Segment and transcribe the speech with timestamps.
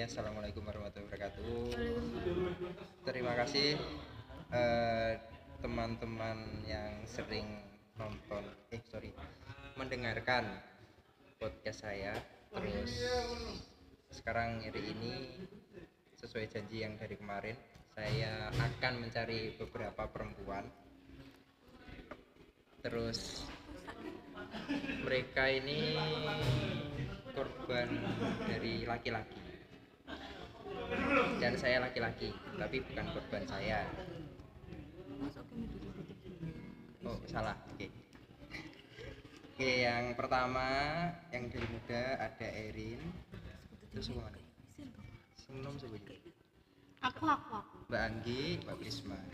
[0.00, 1.44] Assalamualaikum warahmatullahi wabarakatuh.
[3.04, 3.76] Terima kasih
[4.48, 5.12] eh,
[5.60, 7.44] teman-teman yang sering
[8.00, 8.40] nonton,
[8.72, 9.12] eh sorry,
[9.76, 10.56] mendengarkan
[11.36, 12.16] podcast saya.
[12.48, 12.96] Terus
[14.08, 15.36] sekarang hari ini
[16.16, 17.60] sesuai janji yang dari kemarin,
[17.92, 20.64] saya akan mencari beberapa perempuan.
[22.80, 23.44] Terus
[25.04, 26.00] mereka ini
[27.36, 28.00] korban
[28.48, 29.49] dari laki-laki
[31.38, 33.86] dan saya laki-laki tapi bukan korban saya
[37.06, 37.86] oh salah oke
[39.54, 40.68] oke yang pertama
[41.30, 43.00] yang dari muda ada Erin
[43.90, 44.30] terus semua
[45.50, 45.98] Senom sebuah
[47.00, 47.76] Aku aku aku.
[47.88, 49.16] Mbak Anggi, Mbak Prisma.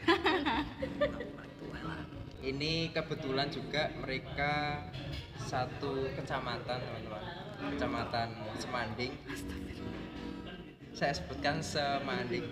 [2.55, 4.86] Ini kebetulan juga mereka
[5.50, 7.25] satu kecamatan, teman-teman.
[7.75, 8.28] Kecamatan
[8.62, 9.19] Semanding.
[10.96, 12.48] Saya sebutkan Semanding.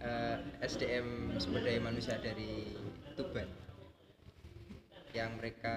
[0.00, 2.72] Eh, SDM sumber daya manusia dari
[3.12, 3.44] Tuban.
[5.12, 5.76] Yang mereka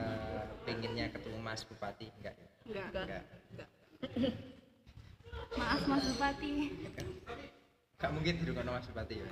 [0.63, 2.49] pengennya ketemu Mas Bupati, enggak ya?
[2.71, 3.23] Enggak.
[3.51, 3.69] Enggak.
[5.59, 6.51] Maaf Mas Bupati.
[7.99, 9.27] Gak mungkin rumah Mas Bupati ya.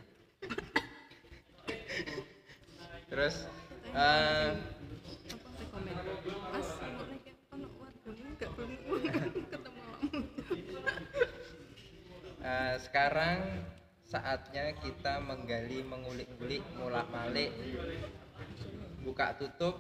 [3.08, 3.48] Terus
[3.96, 4.52] eh,
[5.32, 5.96] apa rekomen
[6.52, 6.70] mas
[7.08, 8.94] mereka ono wargamu gak bermu
[9.48, 10.20] ketemu awakmu
[12.44, 13.64] eh, sekarang
[14.04, 17.50] saatnya kita menggali, mengulik-ulik, mulak-malik,
[19.02, 19.80] buka tutup.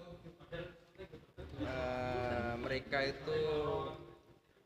[1.61, 3.37] Eh, mereka itu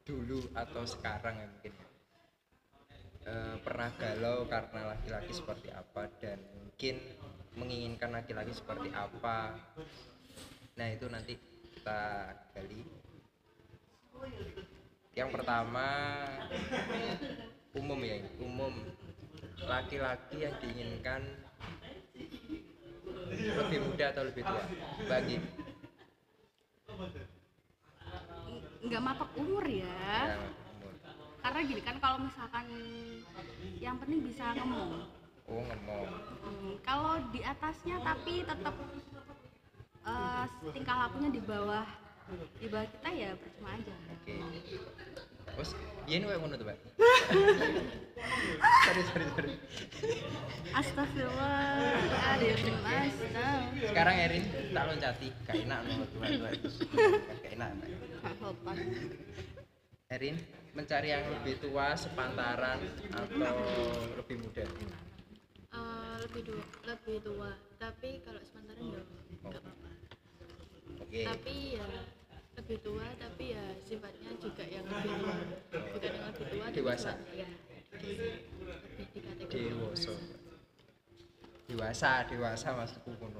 [0.07, 1.73] dulu atau sekarang ya mungkin.
[3.27, 6.95] Eh, pernah galau karena laki-laki seperti apa dan mungkin
[7.59, 9.59] menginginkan laki-laki seperti apa.
[10.79, 11.35] Nah itu nanti
[11.75, 12.87] kita gali.
[15.11, 15.89] Yang pertama
[17.77, 18.73] umum ya umum.
[19.57, 21.21] Laki-laki yang diinginkan
[23.33, 24.63] lebih muda atau lebih tua?
[25.05, 25.37] Bagi.
[28.81, 30.37] Enggak matok umur ya.
[30.37, 30.93] umur.
[31.41, 32.65] Karena gini kan kalau misalkan
[33.77, 35.05] yang penting bisa ngomong.
[35.47, 36.09] oh ngomong.
[36.43, 38.75] Hmm, kalau di atasnya tapi tetap
[40.07, 41.87] eh, tingkah lakunya di bawah
[42.59, 43.95] di bawah kita ya percuma aja.
[44.11, 44.35] oke
[46.07, 46.77] iya ini kayak ngono tuh pak?
[48.87, 49.51] Sorry sorry sorry.
[50.71, 53.89] Astagfirullahaladzim Astagfirullah.
[53.91, 56.53] sekarang Erin tak loncati gak enak no tuan tuan
[57.43, 57.69] gak enak.
[60.07, 60.35] Erin
[60.71, 62.79] mencari yang lebih tua sepantaran
[63.11, 63.59] atau
[64.21, 64.63] lebih muda?
[64.63, 67.51] Eh, lebih tua lebih tua.
[67.77, 69.01] Tapi kalau sementara ya
[69.45, 69.89] nggak apa-apa.
[71.03, 71.21] Oke.
[71.27, 71.85] Tapi ya
[72.67, 75.35] lebih tua tapi ya sifatnya juga yang lebih tua.
[75.71, 77.11] Bukan yang lebih tua tapi Dewasa.
[77.31, 77.47] ya
[77.95, 78.15] lebih
[79.15, 80.13] di kategori dewasa.
[81.71, 83.39] Dewasa dewasa maksudku ngono.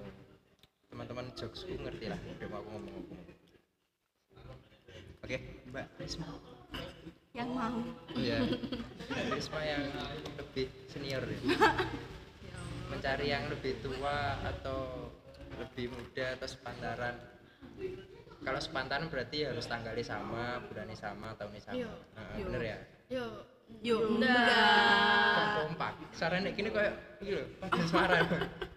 [0.88, 3.19] Teman-teman jokesku ngerti lah udah mau aku ngomong ngomong
[5.27, 5.38] oke
[5.75, 6.27] mbak Risma.
[7.35, 7.79] Yang mau.
[8.15, 8.39] ya
[9.11, 9.83] mbak Risma yang
[10.39, 11.35] lebih senior ya.
[12.88, 15.11] Mencari yang lebih tua atau
[15.59, 17.19] lebih muda atau sepantaran
[18.47, 21.75] kalau sepantaran berarti harus tanggalnya sama bulannya sama tahunnya sama.
[21.75, 21.91] Iya.
[22.16, 22.78] Nah, bener ya?
[23.12, 23.25] Yo.
[23.84, 25.68] Yo enggak.
[25.68, 25.94] Kompak.
[26.16, 28.24] Saran nek gini kayak iki lho pada suara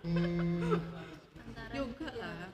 [0.02, 0.74] hmm,
[1.46, 2.50] antara yo enggak lah.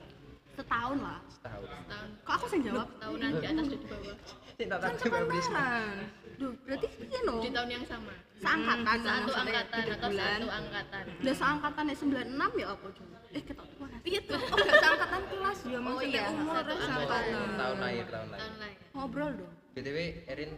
[0.53, 1.19] Setahun lah.
[1.33, 1.67] setahun.
[1.89, 2.87] Tahun Kok aku sih jawab?
[3.01, 4.17] tahunan di atas dan di bawah.
[4.57, 5.97] Tidak kan sepantaran
[6.37, 7.41] Duh, berarti ini loh.
[7.41, 8.13] di tahun yang sama.
[8.37, 10.37] Seangkatan dong satu angkatan atau bulan.
[10.37, 11.09] satu angkatan.
[11.25, 13.17] Udah seangkatan ya 96 ya apa coba?
[13.33, 17.57] Eh kita tua itu oh gak seangkatan kelas ya maksudnya iya, umur satu seangkatan angkatan.
[17.57, 18.77] tahun lahir tahun lahir tahun lain.
[18.93, 19.49] Ngobrol dong.
[19.73, 19.97] btw
[20.29, 20.53] Erin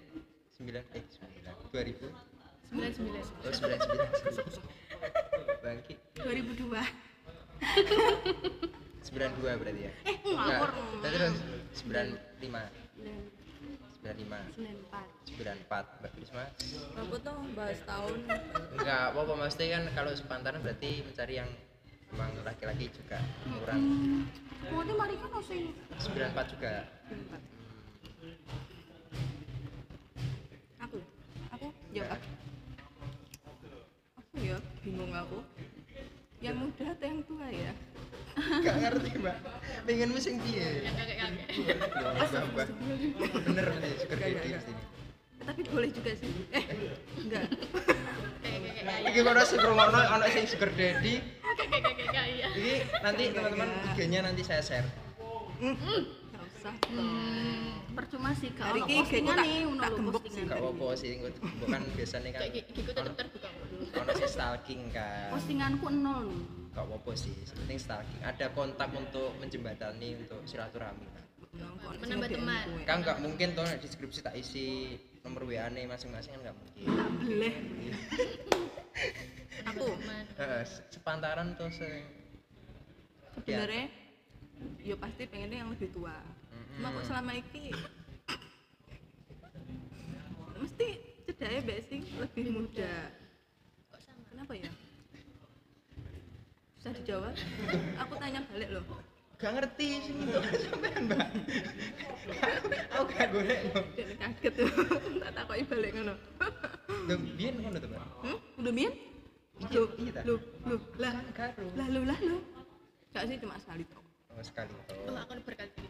[0.60, 2.12] 9 eh 9 2000
[2.68, 3.24] sembilan sembilan.
[3.24, 5.96] Oh 99 bangki.
[6.20, 6.76] 2002.
[9.10, 9.90] 92 berarti ya?
[10.06, 10.70] Eh, ngawur.
[11.02, 11.34] terus
[11.80, 12.20] 95
[14.00, 15.36] 95 94.
[15.36, 16.48] 94 Mbak Risma
[16.96, 18.20] aku tuh bahas tahun.
[18.80, 21.52] Enggak apa-apa maksudnya kan kalau sepantaran berarti mencari yang
[22.16, 23.84] emang laki-laki juga kurang
[24.76, 26.72] Oh, ini mari kan masih 94 juga.
[30.84, 30.98] Aku?
[31.56, 31.68] Aku?
[31.96, 32.28] Jawab aku
[34.40, 35.40] ya bingung aku.
[36.40, 37.72] Yang muda atau yang tua ya
[38.66, 39.38] Gak ngerti mbak.
[39.84, 40.70] Pengen mesin piye?
[43.46, 44.84] Bener nih sugar Enggak, daddy enggak, mesti ini.
[45.40, 46.30] tapi boleh juga sih.
[46.54, 46.64] Eh
[47.20, 47.44] enggak
[49.10, 51.16] iki ora sing ngrungokno ana sing sugar daddy.
[52.50, 54.88] Jadi nanti teman-teman IG-nya nanti saya share.
[55.60, 56.46] Nggak usah.
[56.56, 57.08] susah toh.
[57.90, 60.48] percuma sih ono iki postingan tak- nih ngono tak lho gembok postingan.
[60.48, 61.10] Gak apa-apa sih
[61.60, 63.50] bukan biasanya kan giku tetep terbuka.
[63.96, 65.30] ono sih stalking kan.
[65.34, 66.28] Postinganku nol
[66.74, 67.34] gak apa-apa sih.
[67.56, 71.06] Penting stalking ada kontak untuk menjembatani untuk silaturahmi.
[71.10, 71.26] Kan
[72.00, 72.62] Menambah teman.
[72.62, 72.82] kowe.
[72.86, 74.96] kan nggak mungkin tuh deskripsi tak isi
[75.26, 76.86] nomor WA nih masing-masing kan nggak mungkin.
[76.86, 77.56] Tak beleh
[79.74, 79.86] aku.
[80.94, 82.06] Sepantaran tuh sering
[83.34, 83.90] sebenarnya
[84.86, 84.96] ya.
[84.96, 86.16] pasti pengennya yang lebih tua.
[86.78, 87.74] Cuma kok selama ini
[90.60, 90.88] mesti
[91.26, 92.94] cedaknya mbak sing lebih muda.
[93.90, 94.22] Kok sama?
[94.30, 94.72] Kenapa ya
[96.90, 97.34] bisa dijawab.
[98.02, 98.84] Aku tanya balik loh.
[99.40, 101.30] Gak ngerti sih itu sampean mbak.
[102.92, 104.68] Aku gak golek no Jadi kaget tuh.
[105.22, 106.16] Tak takoki balik ngono.
[107.08, 108.04] Duh, biyen ngono tuh mbak?
[108.26, 108.38] Hmm?
[108.60, 108.90] udah Iya,
[109.76, 110.22] lu iya ta?
[110.24, 110.76] lu lu.
[111.00, 112.42] Lah kan lah lu lah lu.
[113.14, 114.10] Gak sih cuma sekali toh
[114.40, 115.88] oh sekali oh oh aku udah berkali-kali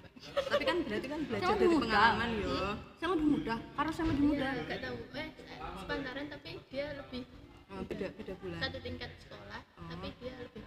[0.49, 2.49] tapi kan berarti kan belajar dari pengalaman yo.
[2.97, 4.97] Saya lebih muda harus saya lebih muda Iya, gak tahu.
[5.15, 5.27] Eh
[5.79, 7.21] sepantaran tapi dia lebih
[7.69, 8.59] oh, beda beda bulan.
[8.63, 10.61] Satu tingkat sekolah tapi dia lebih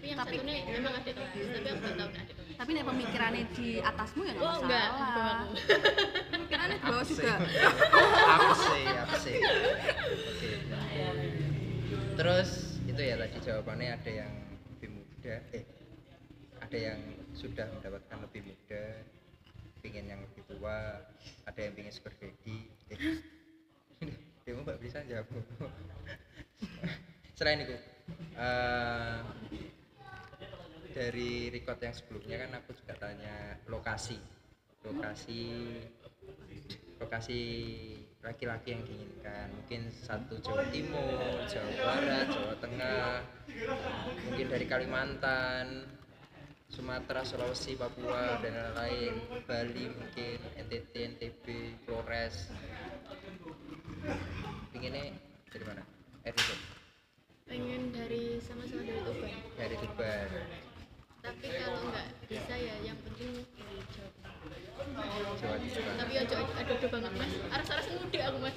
[0.00, 1.20] tapi yang Tapi- satu nih memang kelas tapi
[1.68, 4.86] aku gak tahu kelas tapi nih pemikirannya di atasmu ya nggak oh enggak.
[4.88, 5.54] di masalah bawahku
[6.48, 7.34] kan di bawah juga.
[8.24, 9.36] Apa sih apa sih.
[10.24, 10.48] Oke
[12.16, 12.50] terus
[12.88, 14.32] itu ya tadi jawabannya ada yang
[14.72, 15.64] lebih muda eh
[16.64, 17.00] ada yang
[17.36, 18.82] sudah mendapatkan lebih muda
[19.84, 21.04] pingin yang lebih tua
[21.44, 23.20] ada yang pingin sugar daddy eh
[24.56, 25.28] mau mbak bisa jawab.
[27.36, 27.76] Selain itu
[28.36, 29.16] eh,
[30.90, 34.18] dari record yang sebelumnya kan aku juga tanya lokasi.
[34.84, 35.40] Lokasi
[37.00, 37.40] lokasi
[38.20, 39.48] laki-laki yang diinginkan.
[39.56, 43.08] Mungkin satu Jawa Timur, Jawa Barat, Jawa Tengah
[44.28, 45.66] mungkin dari Kalimantan
[46.70, 49.14] Sumatera, Sulawesi, Papua dan lain-lain.
[49.48, 51.44] Bali mungkin NTT, NTB,
[51.82, 52.52] Flores.
[54.70, 55.10] Pinginnya
[55.50, 55.82] dari mana?
[56.22, 56.80] Eriko
[57.50, 59.34] pengen dari sama-sama dari Tuban.
[59.58, 60.28] Dari Tuban
[61.20, 63.44] tapi kalau nggak bisa ya yang penting
[63.94, 65.36] Jawa.
[65.36, 67.32] Jawa Timur tapi ojo aduh banget mas.
[67.52, 68.56] Aras-aras mudik aku mas.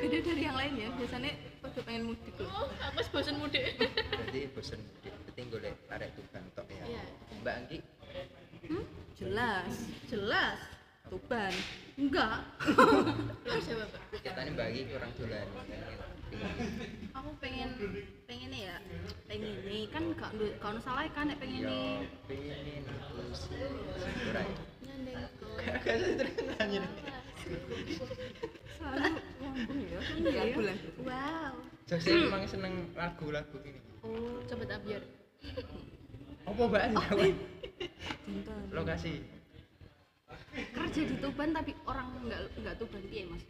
[0.00, 2.48] Beda dari yang lain ya biasanya pada pengen mudik loh.
[2.50, 3.76] Oh aku mas bosan mudik.
[3.78, 6.84] Berarti bosen berarti golek arek Tuban tok ya.
[6.88, 7.04] Iya.
[7.44, 7.78] Mbak Anggi?
[9.20, 9.72] Jelas.
[10.08, 10.73] Jelas
[11.94, 12.42] Enggak
[13.46, 15.46] Jawa pak kita ini Mbak Anggi kurang dolan
[17.14, 17.70] aku pengen
[18.26, 18.76] pengennya ya
[19.30, 21.82] pengen ini kan gak ono salah kan nek pengen ini
[22.26, 22.82] pengen ya?
[24.82, 25.54] nyandeng nih.
[28.74, 30.74] selalu ya Iya iya ya.
[31.06, 31.54] wow
[31.86, 33.78] Jose emang seneng lagu-lagu ini.
[34.02, 35.02] oh sobat ambiar
[36.44, 37.30] Apa Mbak Anggi?
[38.26, 39.33] cinta Lokasi.
[40.54, 43.42] Kerja di Tuban tapi orang nggak nggak Tuban piye mas?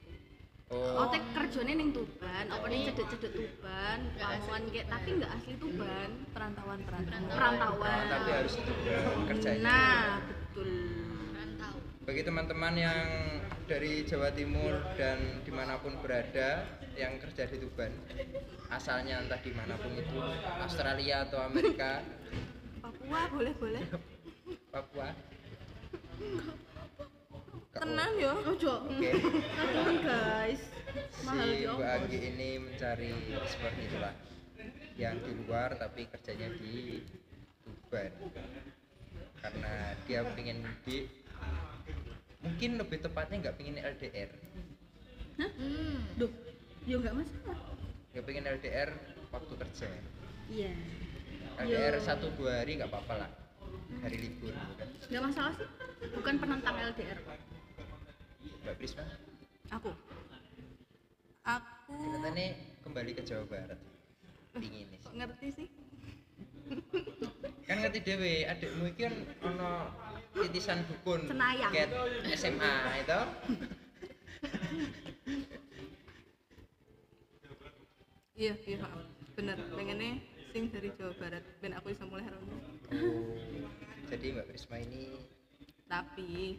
[0.72, 5.54] Oh, Oh, tek kerjane ning Tuban, apa ning cedek-cedek Tuban, lamongan kayak tapi nggak asli
[5.60, 7.28] Tuban, perantauan perantauan.
[7.28, 8.00] Perantauan.
[8.00, 8.72] oh, tapi harus itu
[9.28, 9.60] kerjanya.
[9.60, 10.72] Nah, betul.
[11.36, 11.74] rantau
[12.08, 13.04] Bagi teman-teman yang
[13.68, 16.64] dari Jawa Timur dan di mana pun berada
[16.96, 17.92] yang kerja di Tuban,
[18.72, 20.16] asalnya entah di mana pun itu,
[20.64, 22.00] Australia atau Amerika,
[22.80, 23.82] Papua boleh boleh.
[24.72, 25.12] Papua.
[27.74, 28.74] Tenang yo Ojo.
[28.86, 29.10] Oke.
[29.58, 30.62] Aduh guys.
[31.22, 31.90] Mahal si di Mbak.
[31.90, 33.10] Anggi ini mencari
[33.44, 34.14] seperti itulah
[34.94, 37.02] yang di luar tapi kerjanya di
[37.66, 38.14] Tuban
[39.42, 39.72] karena
[40.06, 41.10] dia pengen mudik
[42.40, 44.30] mungkin lebih tepatnya nggak pengen LDR
[45.34, 46.30] hmm Duh,
[46.86, 47.58] yo nggak masalah.
[48.14, 48.90] nggak pengen LDR
[49.28, 49.86] waktu kerja
[50.46, 50.72] Iya.
[51.58, 52.06] LDR Yo.
[52.06, 53.30] satu dua hari nggak apa-apa lah
[53.98, 54.54] hari libur
[55.10, 55.68] Nggak masalah sih.
[56.14, 57.18] Bukan penentang LDR.
[58.64, 59.04] Mbak Prisma
[59.72, 59.90] aku?
[61.44, 62.46] Aku katanya
[62.80, 63.80] kembali ke Jawa Barat.
[64.56, 64.98] Ingin nih.
[65.04, 65.68] Kok ngerti sih?
[67.68, 69.70] Kan ngerti dewe adikmu iki kan ono
[70.32, 71.72] titisan dukun Cenayang.
[71.72, 71.90] ket
[72.38, 72.74] SMA
[73.04, 73.20] itu.
[78.34, 78.78] Iya iya
[79.36, 79.56] bener.
[79.70, 80.18] Pengennya
[80.50, 81.44] sing dari Jawa Barat.
[81.60, 82.56] Ben aku bisa mulai rono
[82.92, 83.36] oh.
[84.08, 85.34] Jadi Mbak Prisma ini
[85.84, 86.58] tapi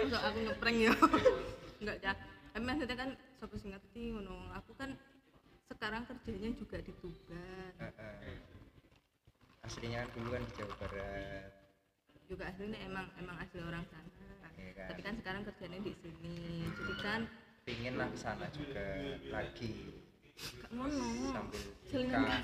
[0.00, 0.22] enggak.
[0.30, 0.92] Aku ngeprank ya
[1.80, 2.12] enggak ya
[2.50, 4.50] tapi maksudnya kan siapa sih ngerti ngono.
[4.58, 4.98] Aku kan
[5.70, 7.72] sekarang kerjanya juga di Tuban.
[9.62, 11.52] Aslinya kan dulu kan di Jawa Barat.
[12.26, 14.28] Juga aslinya emang emang asli orang sana.
[14.60, 14.86] Iya kan.
[14.92, 16.36] tapi kan sekarang kerjanya di sini.
[16.74, 17.20] Jadi kan
[17.64, 18.86] pingin lah ke sana juga
[19.30, 19.72] lagi.
[20.58, 21.06] Gak ngono.
[21.30, 21.62] Sambil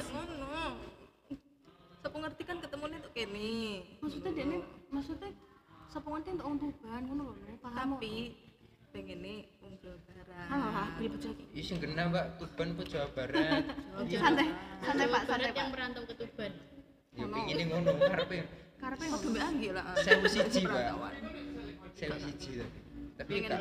[0.06, 0.95] ngono
[2.16, 3.52] aku ngerti kan ketemunya tuh kene
[4.00, 5.30] maksudnya dia nih maksudnya
[5.86, 8.32] sapa ngerti untuk wong tuban ngono lho paham tapi
[8.88, 12.82] pengen nih wong Jawa Barat ah beli baju iki Ih sing kena Mbak Tuban ku
[12.82, 13.68] Jawa Barat.
[14.08, 14.18] Iya.
[14.18, 14.48] santai
[14.80, 16.52] santai Jawa pak Barat santai yang pak merantau ke Tuban
[17.12, 18.36] Ya pingin ngono karepe.
[18.76, 19.84] karepe kok ngono gembe anggi lah
[20.26, 20.72] siji, Mbak.
[20.72, 21.14] Perantauan.
[21.92, 22.78] Saya siji tapi.
[23.16, 23.52] Tapi Pengen-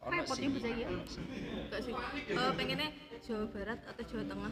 [0.00, 1.24] enggak repot ya gitu ono sih.
[1.60, 1.92] enggak sih
[2.32, 2.88] Eh, pengennya
[3.20, 4.50] Jawa Barat atau Jawa Tengah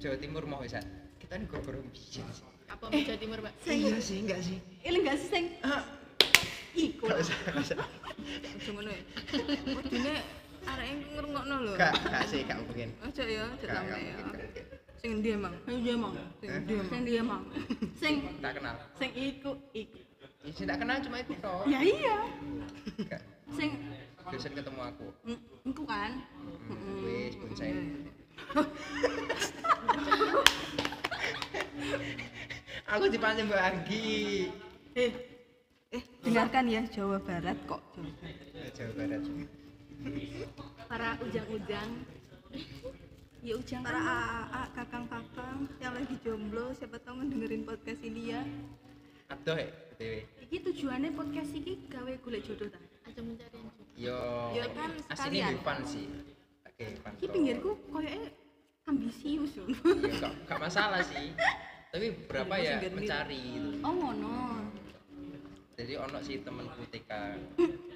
[0.00, 0.80] Jawa Timur mau bisa.
[1.18, 1.46] Kita nih
[1.90, 2.46] bijen sih.
[2.68, 4.56] apa mau Jawa Timur mbak Iya sih enggak sih.
[4.84, 5.44] ini enggak sih sing
[6.76, 7.76] iku Gak usah, gak usah.
[8.68, 9.02] Ngono ya.
[9.72, 10.14] Wedine
[10.62, 11.72] areke ngrungokno lho.
[11.74, 12.88] Gak, gak sih, gak mungkin.
[13.00, 14.14] Aja ya, aja ya.
[14.98, 15.54] Sing endi emang?
[15.64, 16.60] Ayo dia emang Sing Eh?
[16.60, 16.86] emang?
[16.86, 17.42] sing dia emang
[17.96, 18.74] sing Tak kenal.
[18.94, 19.98] sing iku iku
[20.38, 21.66] Ya, sih tak kenal cuma itu toh.
[21.66, 22.16] ya iya
[23.50, 23.74] sing
[24.28, 25.08] Dosen ketemu aku.
[25.24, 26.22] mm, iku kan
[26.68, 27.74] Hmm, Wis, bonsai.
[32.88, 34.48] Aku dipancing Mbak Anggi.
[34.94, 35.12] Eh,
[35.90, 37.82] eh dengarkan ya Jawa Barat kok.
[37.94, 39.20] Jawa Barat.
[39.20, 39.46] Jawa Barat.
[40.88, 41.90] para ujang-ujang
[43.38, 48.40] ya ujang Para AA, kakang-kakang yang lagi jomblo, siapa tahu mendengerin podcast ini ya.
[49.28, 50.12] Aduh, ya, BTW.
[50.40, 53.58] iki tujuannya podcast iki gawe golek jodoh ta aja mencari
[53.98, 54.16] Yo,
[54.54, 55.50] Ya kan, aslinya sekalian.
[55.52, 56.06] lebih fun sih.
[56.64, 57.12] Oke, fun.
[57.18, 58.30] iki pinggirku koyoke
[58.86, 61.34] ambisius yo Ya, gak, gak masalah sih.
[61.88, 63.68] Tapi berapa ya mencari gitu.
[63.80, 64.36] oh ngono
[65.78, 67.10] Jadi ono sih temenku TK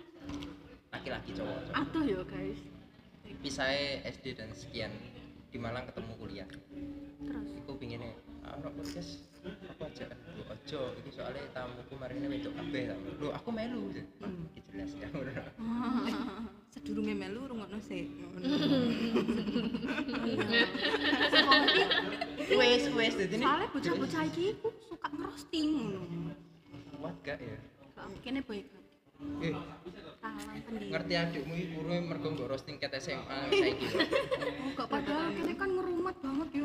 [0.94, 1.58] laki-laki cowok.
[1.68, 1.75] cowok.
[1.76, 2.61] aduh yo guys
[3.42, 4.92] Pisahnya SD dan sekian
[5.50, 6.49] di Malang ketemu kuliah.
[7.26, 8.14] terus Iku pinginnya
[8.46, 10.06] ah, ono podcast apa aja
[10.38, 12.94] lu ojo ini soalnya tamuku kemarin ini wedok kabeh ta.
[12.94, 13.82] Lho aku melu.
[14.22, 14.46] Hmm.
[14.70, 15.08] jelas ya.
[16.72, 18.06] Sedurunge melu rungokno sik.
[22.52, 24.54] Wes wes dadi soalnya bocah-bocah iki
[24.88, 26.32] suka ngerosting ngono
[27.02, 27.58] kuat gak ya?
[28.06, 28.81] mungkin boycott
[29.42, 29.50] Eh,
[30.92, 33.86] ngerti adikmu iki kuruwe mergo mbok roasting ket SMA saiki.
[33.90, 33.98] lho.
[34.78, 36.64] oh padahal kene kan ngerumat banget yo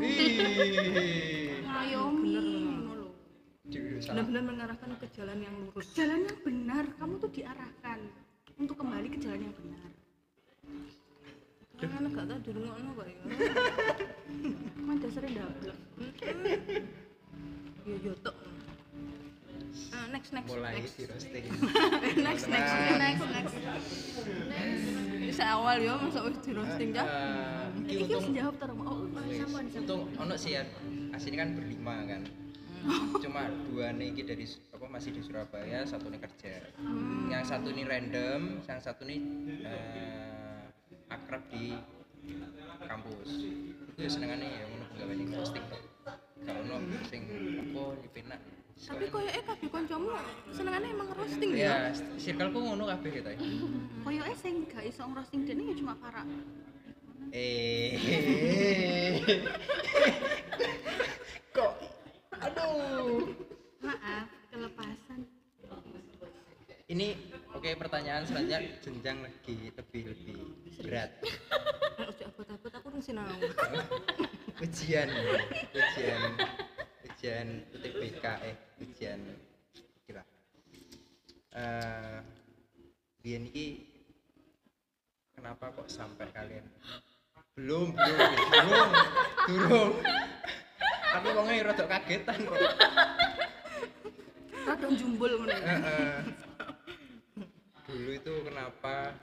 [1.65, 3.09] ngayomi ngono lho
[3.97, 4.21] salah.
[4.21, 5.89] Benar-benar mengarahkan ke jalan yang lurus.
[5.97, 7.99] jalan yang benar kamu tuh diarahkan
[8.61, 9.89] untuk kembali ke jalan yang benar
[11.77, 13.21] Kan gak tau dirungokno kok ya.
[14.81, 15.77] emang dasarnya dablek
[17.85, 18.33] Ya yo tok.
[19.97, 20.93] Ah, next next mulai next.
[20.93, 21.45] di roasting.
[22.29, 23.55] next next next next.
[25.25, 27.05] Bisa awal yo masa wis di roasting dah.
[27.81, 28.97] Eh, iki harus untung jawab terus oh
[29.73, 30.63] untung ono sih ya.
[31.17, 32.21] Aslinya kan berlima kan.
[33.25, 36.53] Cuma dua nih iki dari apa masih di Surabaya, satu nih kerja.
[37.33, 39.19] Yang satu nih random, yang satu nih
[39.65, 40.61] eh,
[41.09, 41.73] akrab di
[42.85, 43.29] kampus.
[43.97, 45.65] Itu ya senengannya ya ngono gawe ning roasting.
[46.45, 46.77] Gak ono
[47.09, 47.25] sing
[47.65, 48.56] apa nyepenak.
[48.77, 50.13] Tapi koyoke kabeh kancamu
[50.53, 51.89] senengane emang roasting ya.
[51.89, 53.39] ya circleku ngono kabeh gitu ya.
[54.05, 56.21] koyoke sing gak iso ngerosting dene ya cuma para
[57.27, 57.99] Eh.
[61.51, 61.73] Kok
[62.39, 63.35] aduh.
[63.83, 65.27] maaf kelepasan
[66.87, 67.19] Ini
[67.51, 70.39] oke pertanyaan selanjutnya jenjang lagi lebih lebih
[70.79, 71.11] berat.
[71.99, 73.27] Nek udah abot-abot aku rung sinau.
[74.63, 75.11] Ujian,
[75.75, 76.31] ujian,
[77.03, 78.55] ujian UTBK eh
[78.97, 79.21] ujian
[80.09, 80.25] gila.
[81.53, 82.17] Eh,
[83.21, 83.85] Bian ini
[85.37, 86.65] kenapa kok sampai kalian?
[87.53, 88.89] Belum belum belum
[89.45, 89.89] belum.
[91.13, 92.57] Aku kok nggak rada kagetan kok
[94.65, 95.57] Rada jumbul ngono.
[97.85, 99.13] dulu itu kenapa?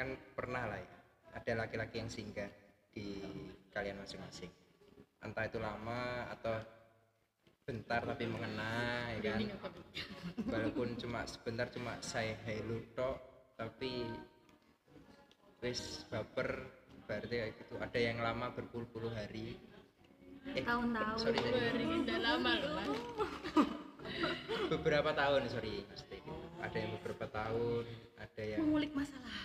[0.00, 0.96] Kan pernah lah ya.
[1.36, 2.48] Ada laki-laki yang singgah
[2.96, 3.20] di
[3.76, 4.48] kalian masing-masing.
[5.20, 6.79] Entah itu lama atau
[7.70, 9.46] bentar tapi mengena ya kan?
[10.42, 13.22] walaupun cuma sebentar cuma saya hello tok
[13.54, 14.10] tapi
[15.62, 16.66] wis baper
[17.06, 17.74] berarti kayak gitu.
[17.78, 19.54] Ada yang lama berpuluh-puluh hari.
[20.50, 21.18] Eh tahun-tahun.
[21.20, 22.90] sorry hari udah lama loh mas.
[24.66, 26.18] Beberapa tahun sorry mesti
[26.58, 27.84] ada yang beberapa tahun
[28.18, 29.38] ada yang mengulik masalah.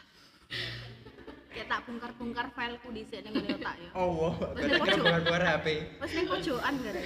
[1.54, 3.90] Ya tak bongkar-bongkar fileku di sini otak ya.
[3.94, 5.68] Oh wow berarti keluar HP
[6.02, 7.04] wis ning pojokan gara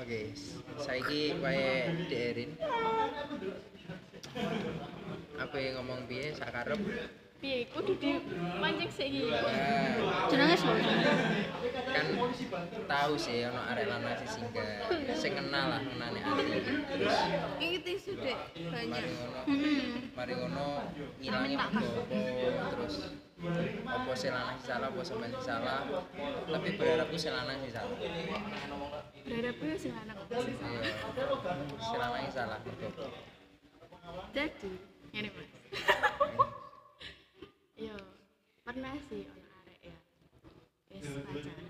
[0.00, 0.20] oke
[0.82, 1.90] saiki wae
[5.38, 6.80] apa yang ngomong piye sakarep
[7.44, 7.58] piye?
[7.68, 9.28] Kudu dipancing sik iki.
[10.32, 10.80] Jenenge sapa
[11.94, 12.06] kan
[12.88, 14.66] tahu sih ono arek lanang sing singgah
[15.12, 16.42] sing kenal lah ngenane ati
[16.88, 17.16] terus
[17.60, 18.38] Iki tisu dek.
[18.72, 19.04] Banyak.
[19.44, 20.16] Hmm.
[20.16, 20.66] mari ngono
[21.20, 21.80] ngilangi apa
[22.72, 22.96] terus
[23.84, 25.80] apa sing lanang sing salah apa sampean sing salah.
[26.48, 27.92] Tapi berharapku sing lanang sing salah.
[29.24, 30.90] Berharap yo sing lanang sih iya.
[31.78, 32.58] Sing lanang sing salah
[34.34, 34.68] jadi
[35.14, 35.48] ini mas.
[36.34, 36.63] Yo
[38.64, 39.96] pernah sih ono arek ya.
[40.90, 41.68] Wis pacaran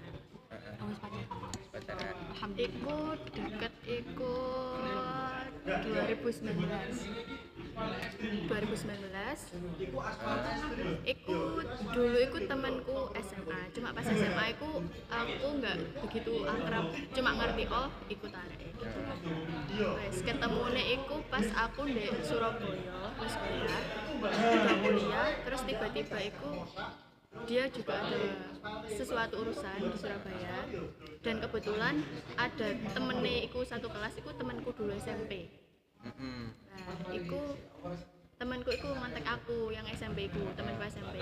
[0.55, 1.27] Heeh, Oh, wis pacaran.
[1.75, 2.17] pacaran
[2.57, 2.97] iku
[3.29, 4.35] deket iku
[5.67, 9.11] 2019 2019
[11.05, 11.39] iku
[11.91, 14.79] dulu iku temanku SMA cuma pas SMA iku
[15.11, 15.77] aku nggak
[16.07, 16.87] begitu akrab.
[17.11, 18.79] Cuma ngerti oh ikut arek.
[19.75, 23.83] Wes ketemune iku pas aku di Surabaya wis kuliah.
[24.79, 26.51] Kuliah terus tiba-tiba iku
[27.51, 28.23] dia juga ada
[28.87, 30.63] sesuatu urusan di Surabaya.
[31.27, 32.07] Dan kebetulan
[32.39, 35.64] ada temennya iku satu kelas iku temanku dulu SMP
[37.15, 37.41] Iku
[38.35, 41.17] temanku iku ngontek aku yang SMP iku temanku SMP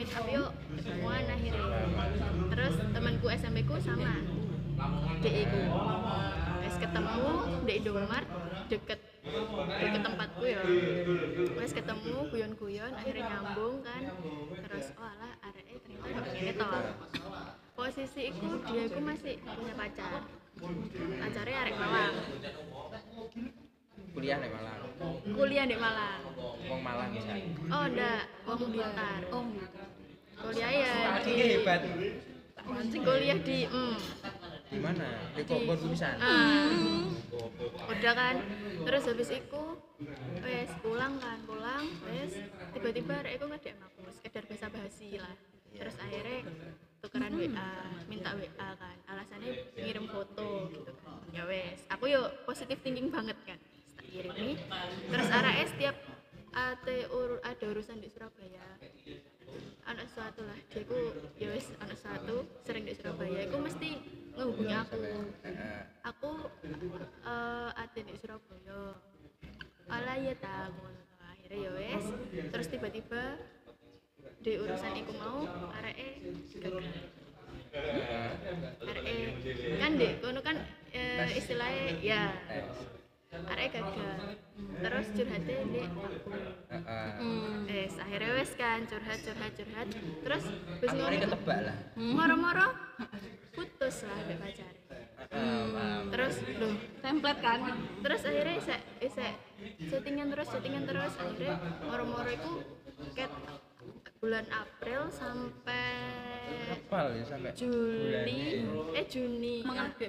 [0.00, 0.48] meet up yuk
[0.80, 1.66] ketemuan akhirnya.
[2.54, 4.16] Terus temanku SMP ku sama
[5.20, 5.62] di iku
[6.62, 7.26] wes ketemu
[7.68, 8.28] di Indomaret
[8.72, 9.00] deket
[9.76, 10.62] deket tempatku ya.
[11.58, 14.02] Wes ketemu guyon-guyon akhirnya nyambung kan.
[14.64, 15.12] Terus oh
[15.44, 16.70] arek ternyata kok ngene to
[17.76, 20.24] posisi iku dia iku masih punya pacar.
[21.20, 22.14] Pacarnya arek Malang
[24.16, 24.80] kuliah nih Malang.
[25.28, 26.20] Kuliah di Malang.
[26.40, 27.36] Wong Malang bisa
[27.68, 28.22] oh ndak.
[28.48, 29.20] Wong Blitar.
[29.28, 29.80] Oh gitu
[30.36, 31.80] kuliah ya di hebat.
[32.96, 33.96] Kuliah di mm,
[34.72, 35.08] di mana?
[35.36, 36.72] Di Bogor pisan ah.
[37.92, 38.36] udah kan?
[38.88, 39.64] Terus habis itu
[40.40, 41.38] wes pulang kan?
[41.44, 42.40] Pulang wes
[42.72, 45.36] tiba-tiba iku ngedek aku sekedar basa basi lah.
[45.76, 46.40] Terus akhirnya
[47.04, 47.68] tukeran WA
[48.08, 48.96] minta WA kan.
[49.12, 51.20] Alasannya ngirim foto gitu kan.
[51.36, 53.60] Ya wes aku yuk positif thinking banget kan
[54.16, 54.56] Tak kirimi
[55.12, 55.96] terus arek setiap
[56.56, 58.64] ada, ur, ada urusan di Surabaya.
[59.84, 60.96] Anak suatu lah dia ku
[61.36, 61.52] ya
[61.84, 63.44] anak suatu sering di Surabaya.
[63.44, 64.00] Aku mesti
[64.32, 64.96] ngehubungi aku.
[66.00, 66.30] Aku
[67.28, 68.96] eh ate di Surabaya.
[69.92, 71.00] Ala ya ta ngono.
[71.36, 72.00] Akhirnya ya
[72.48, 73.36] terus tiba-tiba
[74.40, 75.44] di urusan iku mau
[75.76, 76.24] areke
[76.56, 76.88] gagal.
[77.76, 78.32] Heeh.
[78.80, 79.16] areke
[79.76, 80.56] kan dek kono kan
[80.96, 82.32] eh, istilahnya ya
[83.26, 83.42] Tes.
[83.52, 84.18] areke gagal.
[84.76, 86.00] Terus curhatnya di aku
[86.70, 87.10] Heeh.
[87.66, 89.86] wes akhirnya wes kan curhat curhat curhat.
[90.24, 90.44] Terus
[90.80, 91.76] terus Akhirnya ketebak lah.
[91.98, 92.68] Moro-moro
[93.52, 94.72] putus lah mbak pacar.
[95.26, 96.12] Paham.
[96.14, 97.60] terus loh template kan?
[98.04, 99.32] Terus akhirnya saya saya
[99.90, 101.12] settingan terus settingan terus.
[101.18, 102.52] Akhirnya moro-moro itu
[103.12, 103.32] ket
[104.16, 105.92] bulan April sampai
[106.72, 108.96] Apal ya sampai Juli bulannya.
[108.96, 109.56] eh Juni.
[109.66, 110.06] Mengerti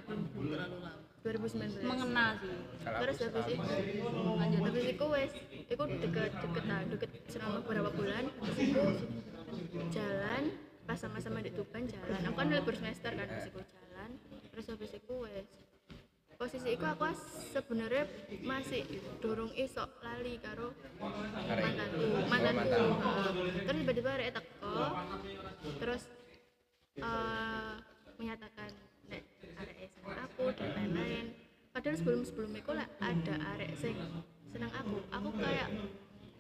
[1.26, 2.58] 2019 mengenal sih.
[2.86, 4.06] Terus aku habis itu
[4.38, 5.32] lanjut habis itu wes
[5.68, 8.84] itu deket deket lah deket selama beberapa bulan habis itu
[9.92, 10.44] jalan
[10.88, 12.22] pas sama-sama di Tuban jalan.
[12.32, 14.10] Aku kan libur semester kan habis itu jalan.
[14.54, 15.48] Terus habis itu wes
[16.38, 17.10] posisi itu aku
[17.50, 18.06] sebenarnya
[18.46, 18.86] masih
[19.18, 20.70] dorong isok lali karo
[21.02, 22.06] mantanku.
[22.30, 22.56] Mantanku mantan.
[22.62, 23.32] Heeh.
[23.66, 24.78] terus tiba-tiba ada teko.
[25.82, 26.02] Terus
[31.88, 33.96] padahal sebelum sebelum itu lah ada arek sing
[34.52, 35.68] seneng aku aku kayak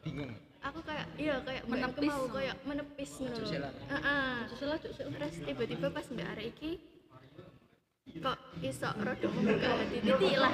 [0.03, 0.31] bingung.
[0.60, 2.12] aku kayak iya kayak Menepis.
[2.12, 3.47] mau kayak menepis ngono.
[3.47, 4.31] Heeh.
[4.60, 4.75] Sila.
[4.75, 6.71] terus tiba-tiba pas mbak arek iki
[8.19, 9.97] kok iso rada membuka hati.
[10.03, 10.51] Titik lah.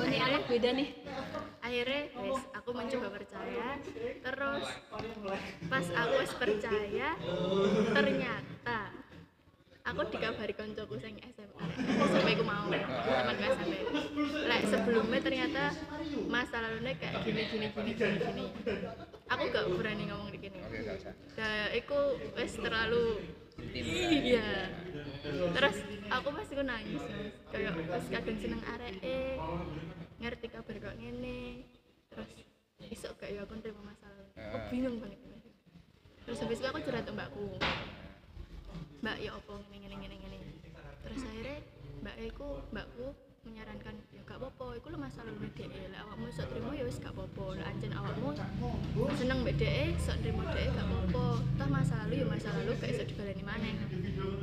[0.00, 0.88] Ini anak beda nih.
[1.60, 3.68] Akhirnya wes aku mencoba percaya.
[4.00, 4.64] Terus
[5.68, 7.08] pas aku wes percaya
[7.92, 9.02] ternyata
[9.82, 11.64] aku dikabari koncoku sing SMA
[12.06, 12.70] SMP ku mau.
[12.70, 13.72] Teman SMP
[14.22, 15.62] lek sebelumnya ternyata
[16.28, 18.44] masa lalunya kayak gini gini gini gini gini.
[19.28, 20.58] Aku gak berani ngomong di gini.
[21.36, 21.98] Dan aku
[22.36, 23.04] wes terlalu
[23.74, 24.68] iya.
[25.26, 25.76] Terus
[26.10, 27.32] aku pasti ku nangis Mas.
[27.52, 28.94] kayak pas kadang seneng arek
[30.18, 31.64] ngerti kabar kok ngene.
[32.12, 32.28] Terus
[32.92, 34.68] isok gak ya aku terima masalah aku Ah.
[34.68, 35.20] bingung banget.
[36.22, 37.46] Terus habis itu aku curhat ke mbakku.
[39.02, 40.38] Mbak ya opo ngene ngene ngene ngene.
[41.02, 41.58] Terus akhirnya
[42.02, 43.06] mbak iku mbakku
[43.42, 47.58] menyarankan ya gak apa-apa lo masalah lu lek awakmu iso trimo ya wis gak apa-apa.
[47.66, 48.28] Anjen awakmu
[49.18, 51.26] seneng dhek iso trimo dhek gak apa-apa.
[51.58, 53.74] Toh masa lalu ya masa lalu gak iso dibaleni maneh.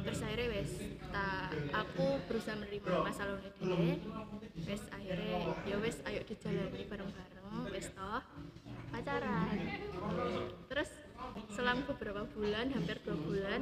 [0.03, 0.71] Terus akhirnya wes
[1.15, 3.99] tak aku berusaha menerima masa lalu dhek
[4.67, 8.21] wes akhirnya ya wes ayo dijalani bareng-bareng wes toh
[8.91, 9.57] pacaran.
[10.67, 10.89] Terus
[11.88, 13.62] beberapa bulan hampir dua bulan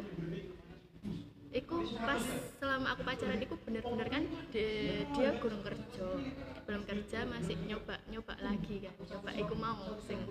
[1.58, 2.22] Iku pas
[2.62, 6.06] selama aku pacaran iku bener-bener kan dia, dia gurung kerja.
[6.70, 8.94] Belum kerja masih nyoba nyoba lagi kan.
[9.02, 10.22] Nyoba iku mau sing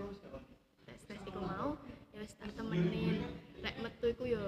[0.86, 1.74] tes tes iku mau
[2.14, 3.26] ya wis tak temenin.
[3.58, 4.44] Lek metu iku yo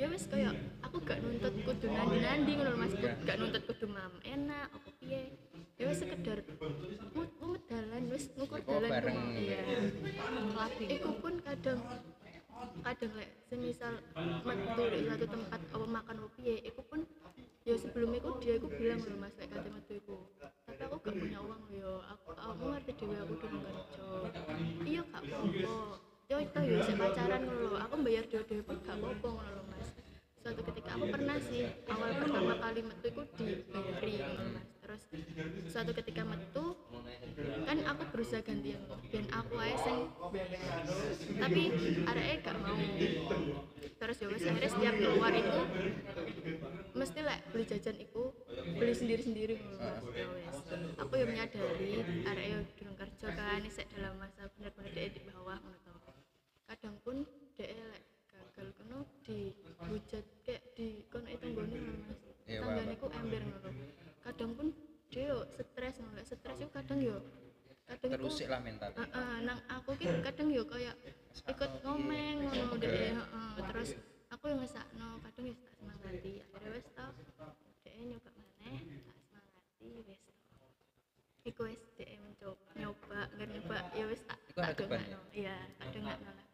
[0.00, 2.96] ya wis kaya aku gak nuntut kudu nandi-nandi ngono Mas.
[2.96, 5.28] Gak nuntut kudu mam enak apa piye.
[5.76, 6.40] Ya wis sekedar
[7.12, 9.18] mu dalan wis ngukur Oh, dalan bareng.
[9.20, 9.28] mau.
[9.36, 9.60] iya.
[10.88, 11.84] Iku pun kadang
[12.84, 13.94] kadang lek semisal
[14.44, 17.00] metu di satu tempat apa makan apa piye iku pun
[17.64, 20.16] ya sebelum iku dia iku bilang lho Mas lek kate metu iku
[20.68, 24.04] tapi aku gak punya uang lho yo aku aku ngerti dhewe aku durung kerja.
[24.84, 25.76] Iya gak apa-apa.
[26.28, 29.88] Yo itu yo sik pacaran lho aku bayar dhewe-dhewe pun gak apa-apa lho Mas
[30.44, 35.02] suatu ketika aku pernah sih awal pertama kali metu ngono lho, Mas terus
[35.72, 36.76] suatu ketika metu
[37.64, 39.98] kan aku berusaha ganti yang ben aku aja sing
[41.40, 41.72] tapi
[42.04, 42.76] areke gak mau.
[43.94, 45.60] Terus ya wes akhirnya setiap keluar itu
[46.92, 48.22] mesti lah beli jajan itu
[48.76, 50.56] beli sendiri sendiri mas ya wes
[51.00, 52.04] aku yang menyadari
[52.52, 55.56] yo durung kerja kan isek dalam masa bener-bener dia di bawah
[56.68, 57.24] kadang pun
[57.56, 57.72] dia
[58.28, 59.08] gagal kono
[59.84, 61.76] dihujat kayak di kono itu nggone
[62.08, 62.18] mas.
[62.44, 63.70] Iya, tanggane ku ember ngono.
[64.24, 64.66] Kadang pun
[65.12, 67.16] dia yo stres ngono stres itu kadang yo
[67.84, 68.90] kadang terusik lah mental.
[68.96, 70.96] Heeh, nang aku ki kadang yo kayak
[71.44, 73.52] ikut ngomeng ngono deh, heeh.
[73.68, 73.90] Terus
[74.32, 76.32] aku yang ngesakno, kadang yo tak semangati.
[76.40, 77.06] Akhirnya wis to,
[77.84, 80.66] dhek nyoba maneh, tak semangati to.
[81.44, 85.18] Iku wis dhek mencoba nyoba, nggak nyoba ya wis tak tak beban dongakno.
[85.36, 86.46] Iya, tak dongakno lah.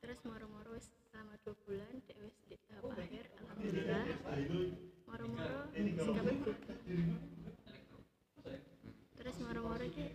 [0.00, 4.04] Terus moro-moro wis selama dua bulan dhek wis di tahap akhir, alhamdulillah.
[5.10, 5.58] Moro-moro.
[5.74, 6.76] sikapnya berubah.
[9.18, 10.06] Terus moro-moro ki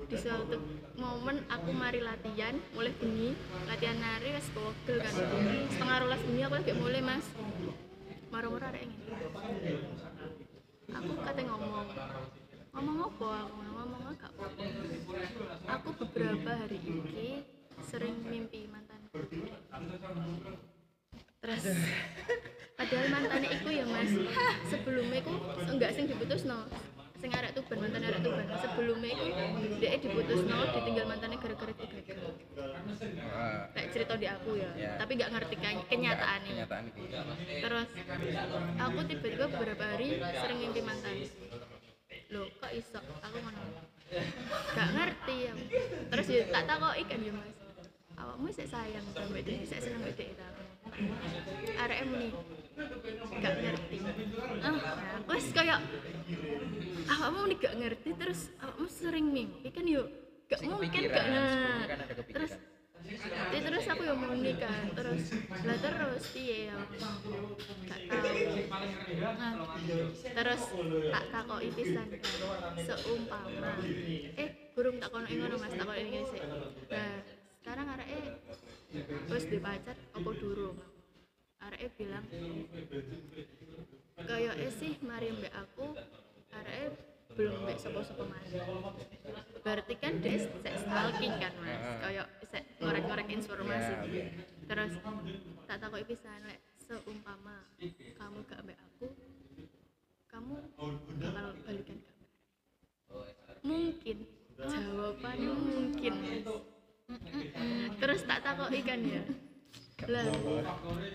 [0.00, 0.56] di suatu
[0.96, 3.36] momen aku mari latihan mulai bengi
[3.68, 5.12] latihan nari wes pegel kan.
[5.68, 7.26] Setengah rolas bengi aku lagi mulai mas
[8.30, 8.94] marah-marah ada yang
[10.94, 11.86] aku kata ngomong
[12.70, 14.64] ngomong apa aku ngomong gak apa
[15.66, 17.42] aku beberapa hari ini
[17.90, 19.18] sering mimpi mantanku
[21.42, 21.62] terus
[22.78, 24.10] padahal mantannya itu ya mas
[24.70, 25.32] sebelumnya itu
[26.30, 26.58] enggak sing diputus no
[27.20, 28.46] sing arek tuban mantan arek tuban.
[28.62, 31.84] Sebelumnya itu dia diputus no ditinggal mantannya gara-gara itu
[33.30, 34.92] Wah, kayak cerita di aku ya, Ya.
[35.00, 35.54] tapi gak ngerti
[35.88, 37.04] kenyataan gitu
[37.60, 37.88] terus
[38.78, 41.16] aku tiba-tiba beberapa hari sering mimpi mantan.
[42.30, 43.00] Loh kok iso?
[43.02, 43.60] Aku ngono.
[44.74, 45.52] Gak ngerti ya.
[46.14, 47.50] Terus ya tak takoki kan ya mas.
[48.20, 50.48] Awakmu sik sayang sampe dia sik seneng mbek dhek ta.
[51.84, 52.28] Arek muni
[53.40, 53.96] gak ngerti.
[54.64, 54.76] Ah
[55.28, 55.78] wes kayak
[57.10, 60.08] awakmu muni gak ngerti terus awakmu sering mimpi kan yo
[60.48, 61.98] gak mungkin gak nah sebelumnya kan
[62.30, 62.52] terus
[63.50, 65.24] ya, terus aku yang mau nikah terus
[65.66, 68.44] lah terus piye ya gak tahu.
[70.20, 70.62] Terus
[71.10, 72.06] tak takoki pisan.
[72.86, 73.70] Seumpama.
[74.36, 76.40] Eh burung tak kono ngono Mas tak kono ngene sih
[76.88, 77.20] nah
[77.60, 78.18] sekarang areke
[79.28, 80.76] wis di pacar apa durung
[81.70, 82.26] areke bilang
[84.18, 85.94] kayak eh sih mari mbak aku
[86.50, 86.98] areke
[87.38, 88.50] belum mbak sapa-sapa maneh
[89.62, 91.78] berarti kan dia sek stalking kan mas?
[92.02, 93.92] Kayak sek ngorek-ngorek informasi.
[94.10, 94.26] Ya,
[94.66, 94.92] terus
[95.70, 97.70] tak takoki pisan lek seumpama
[98.18, 99.06] kamu gak mbak aku
[100.26, 100.54] kamu
[101.22, 102.18] bakal balikan gak
[103.62, 104.18] mungkin.
[104.60, 106.14] Jawabannya mungkin
[108.02, 109.22] terus tak takoki kan ya
[110.06, 110.24] lah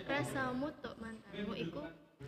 [0.05, 1.81] rasamu tok mantanmu iku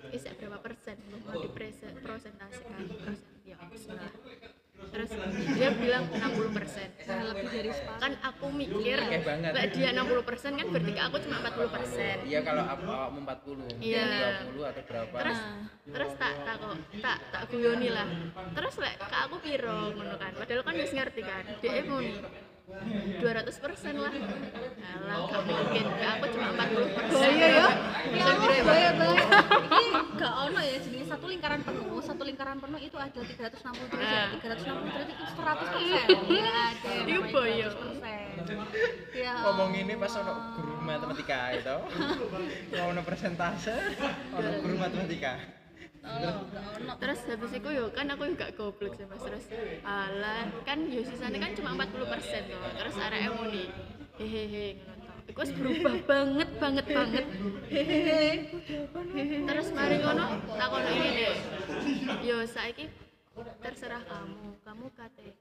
[0.10, 0.98] isek berapa persen?
[1.24, 4.12] Mau dipresentasikan persen ya bismillah.
[4.78, 5.10] terus
[5.58, 6.86] dia bilang 60 persen.
[7.02, 9.52] Lebih dari separuh kan aku mikir Oke banget.
[9.52, 12.16] lah dia 60 persen kan berarti ke aku cuma 40 persen.
[12.24, 14.04] Iya kalau aku awakmu 40 Iya.
[14.06, 15.16] dia 20 atau berapa.
[15.18, 15.40] Terus
[15.88, 18.06] terus tak tak kok tak tak guyoni lah.
[18.54, 20.32] Terus lek kak aku piro ngono kan?
[20.38, 21.44] Padahal kan wis ngerti kan?
[21.58, 22.00] Dia mau
[22.68, 27.48] 200 persen lah alah gak mungkin Kak, aku cuma 40 persen Bahaya ya.
[27.48, 27.68] Ya
[28.12, 29.28] Bisa Allah, bahaya banget.
[29.72, 34.28] Ini gak ono ya jenis satu lingkaran penuh, satu lingkaran penuh itu ada 360 derajat,
[34.36, 34.52] Nah.
[34.60, 35.80] 360 derajat itu 100 persen.
[35.80, 36.20] Ya ada.
[36.28, 36.48] Iya,
[36.84, 37.68] namanya bahaya.
[37.72, 39.16] 100%.
[39.18, 39.34] Ya.
[39.44, 41.78] ngomong ini pas ono guru matematika itu
[42.78, 43.76] ono persentase
[44.36, 45.57] ono guru matematika Oh, gak.
[46.98, 49.22] Terus habis itu yo kan aku juga goblok sih mas.
[49.22, 49.46] Terus
[49.86, 53.66] alah kan yo sisanya kan cuma 40 persen tuh terus arek muni
[54.18, 54.68] hehehe.
[55.28, 57.26] Iku berubah banget banget banget.
[57.68, 58.48] Hehehe.
[59.44, 60.40] Terus mari kono
[60.96, 61.36] ini deh.
[62.24, 62.88] Yo saiki
[63.60, 64.56] terserah kamu.
[64.64, 65.36] Kamu kate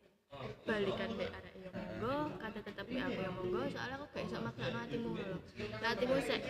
[0.66, 4.38] balikan be arek yo monggo kate tetep be aku yo monggo soalnya aku gak iso
[4.44, 5.36] maknakno atimu lho
[5.80, 6.42] lah atimu sik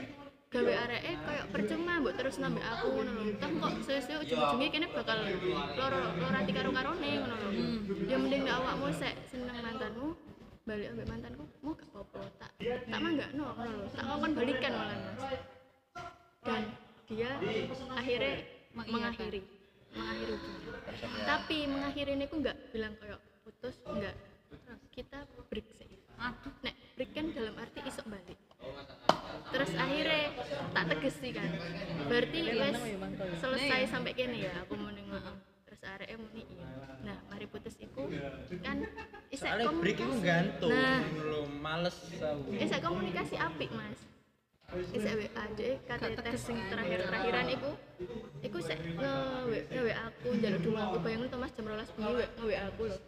[0.57, 3.23] gawe areke koyo percuma mbok terus nambah aku ngono lho.
[3.37, 5.19] Kan kok suwe-suwe ujung-ujungnya kene bakal
[5.77, 7.49] loro loro ati karo karone ngono lho.
[8.09, 10.17] Ya mending nek awakmu sik seneng mantanmu
[10.67, 12.51] balik ambek mantanku mau gak apa-apa tak
[12.89, 13.87] tak manggakno ngono lho.
[13.93, 15.21] Tak ngomong balikan malah mas.
[16.41, 16.63] Dan
[17.05, 17.31] dia
[17.93, 18.33] akhirnya
[18.73, 19.41] mengakhiri
[19.93, 20.83] mengakhiri hubungan.
[21.29, 24.17] Tapi mengakhiri ini aku nggak bilang kayak putus nggak.
[24.97, 25.85] Kita break sih.
[26.65, 28.41] Nek break kan dalam arti isok balik
[29.57, 30.25] terus akhirnya
[30.77, 31.51] tak tegesi kan.
[32.07, 32.77] Berarti wes
[33.41, 35.33] selesai sampai kene ya aku mau ngono
[35.67, 36.69] terus arek muni iya
[37.05, 38.09] nah mari putus iku
[38.65, 38.83] kan
[39.31, 41.05] isek soalnya break itu gantung nah.
[41.21, 42.51] lo males aku.
[42.57, 44.01] Isek komunikasi apik mas.
[44.97, 47.71] Isek WA deh kata tes sing terakhir terakhiran iku
[48.43, 50.97] iku sek nge WA aku njaluk dungo aku.
[51.05, 53.01] Bayangin tuh mas jam 12 bengi nge WA aku loh.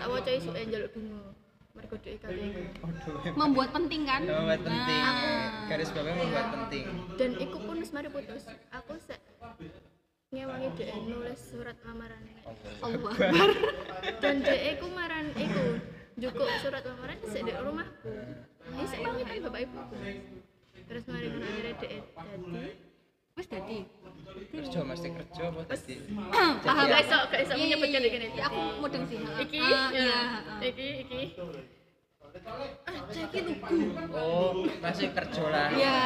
[0.00, 1.22] Tak waca isuke njaluk dungo
[1.76, 4.20] mergo dhek kate iku Aduh, membuat penting kan?
[4.24, 5.02] Membuat penting.
[5.04, 5.68] Nah.
[5.68, 6.84] garis bawahnya membuat penting.
[7.20, 8.44] Dan iku pun mari putus.
[8.72, 9.20] Aku sek
[10.32, 12.22] ngewangi dhek nulis surat lamaran.
[12.80, 13.14] Allah.
[14.24, 15.64] Dan dhek iku maran iku
[16.16, 18.12] jukuk surat lamaran sik di rumahku.
[18.72, 19.78] Ini sik pamitan bapak ibu
[20.86, 22.85] terus mari akhirnya dhek dadi
[23.36, 23.78] wis dadi.
[24.52, 25.94] Kerja mesti kerja apa tadi
[26.64, 26.84] paham.
[26.88, 28.08] Gak iso gak iso Iya, iya, menyebutkan iya.
[28.08, 29.18] iki Ya, aku mudeng sih.
[29.20, 29.58] Iki?
[29.60, 30.20] Ah, ya, iya
[30.64, 31.20] iki iki.
[32.86, 33.76] Aja iki lugu.
[34.12, 35.68] Oh masih kerja lah.
[35.72, 35.98] Iya.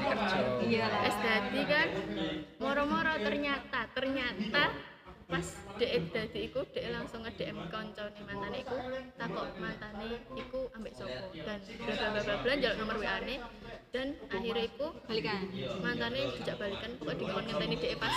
[0.00, 0.38] Kerja.
[0.64, 0.86] Iya.
[1.04, 1.88] Wis dadi kan.
[2.56, 4.64] Moro-moro ternyata ternyata
[5.32, 5.48] pas
[5.80, 8.76] dek dadi iku dek langsung nge-DM koncone mantane iku
[9.16, 13.40] takok mantane iku ambek sopo dan bla bla bla bla bla njaluk nomor WA-ne
[13.96, 15.48] dan akhirnya iku balikan.
[15.80, 18.16] Mantane dijak balikan pokoknya dikon ngenteni dek pas.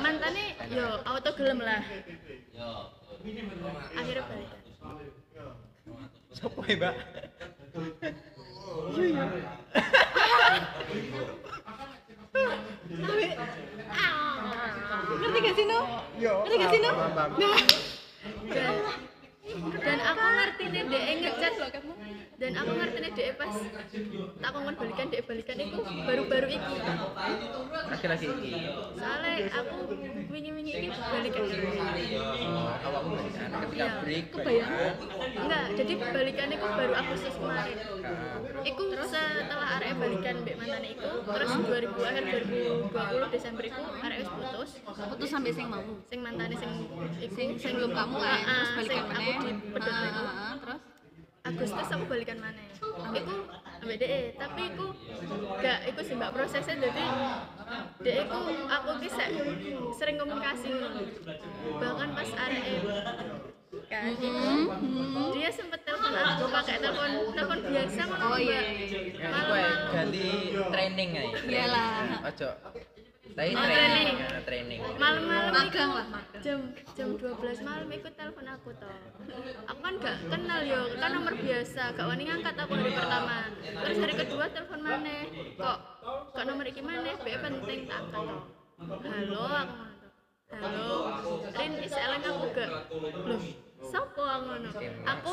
[0.00, 1.84] Mantane yo auto gelem lah.
[3.92, 4.64] Akhirnya balikan
[6.34, 6.94] siapa ya mbak
[15.24, 15.64] ngerti gak sih
[16.20, 16.80] yo Ngerti gak sih.
[19.76, 21.52] Dan aku ngerti nih dek ngechat
[22.34, 23.52] dan aku ngerti nih dek pas
[24.40, 25.78] tak kongkon balikan dek balikan itu
[26.08, 26.76] baru-baru iki.
[27.84, 28.50] Laki-laki iki.
[28.96, 29.76] Soalnya aku
[30.32, 31.44] wingi-wingi iki balikan.
[31.44, 33.48] Oh awakmu balikan.
[33.54, 34.00] Ketika Iya.
[34.00, 34.70] break Kebayang.
[35.34, 37.76] enggak jadi balikan itu baru Agustus kemarin.
[38.00, 44.16] Nah, Iku setelah arek balikan mbek mantan iku terus 2000 akhir 2020 Desember iku arek
[44.24, 44.70] wis putus.
[45.12, 45.84] Putus sampai sing mau.
[46.08, 46.96] Sing mantane sing iku.
[47.28, 50.24] Sing sing belum kamu kan Ah, terus balikan sing mana aku dipedot iku
[50.56, 50.80] terus
[51.44, 52.62] Agustus aku balikan mana
[53.12, 53.34] iku
[53.76, 54.86] ambek DE tapi iku
[55.58, 57.04] gak iku sih mbak prosesnya jadi
[58.00, 58.22] DE
[58.66, 59.28] aku ki sek
[59.94, 60.72] sering komunikasi
[61.76, 62.64] bahkan pas arek
[63.84, 64.32] kan iku
[65.30, 69.00] dia sempet telepon aku pakai telepon telepon biasa ngono Oh, iya, iya, iya.
[69.14, 69.92] ya, aku Malam-malam.
[69.92, 70.26] ganti
[70.72, 71.92] training aja Iyalah.
[72.24, 72.48] ojo
[73.34, 74.16] tapi Oh, training training.
[74.16, 76.06] ya, training malam-malam Magang lah.
[76.44, 76.60] Jam
[76.92, 78.92] jam 12 malam ikut telepon aku toh.
[79.64, 80.92] Aku kan gak kenal yo.
[81.00, 83.48] Kan nomor biasa gak wani ngangkat aku hari pertama.
[83.64, 85.24] Terus hari kedua telepon mana
[85.56, 85.78] kok
[86.36, 88.42] kok nomor iki mana be penting tak angkat toh.
[89.08, 89.74] Halo aku
[90.52, 90.88] halo.
[91.56, 92.70] Rin is aku gak.
[93.24, 93.40] Loh
[93.88, 94.70] sopo aku ngono?
[95.16, 95.32] Aku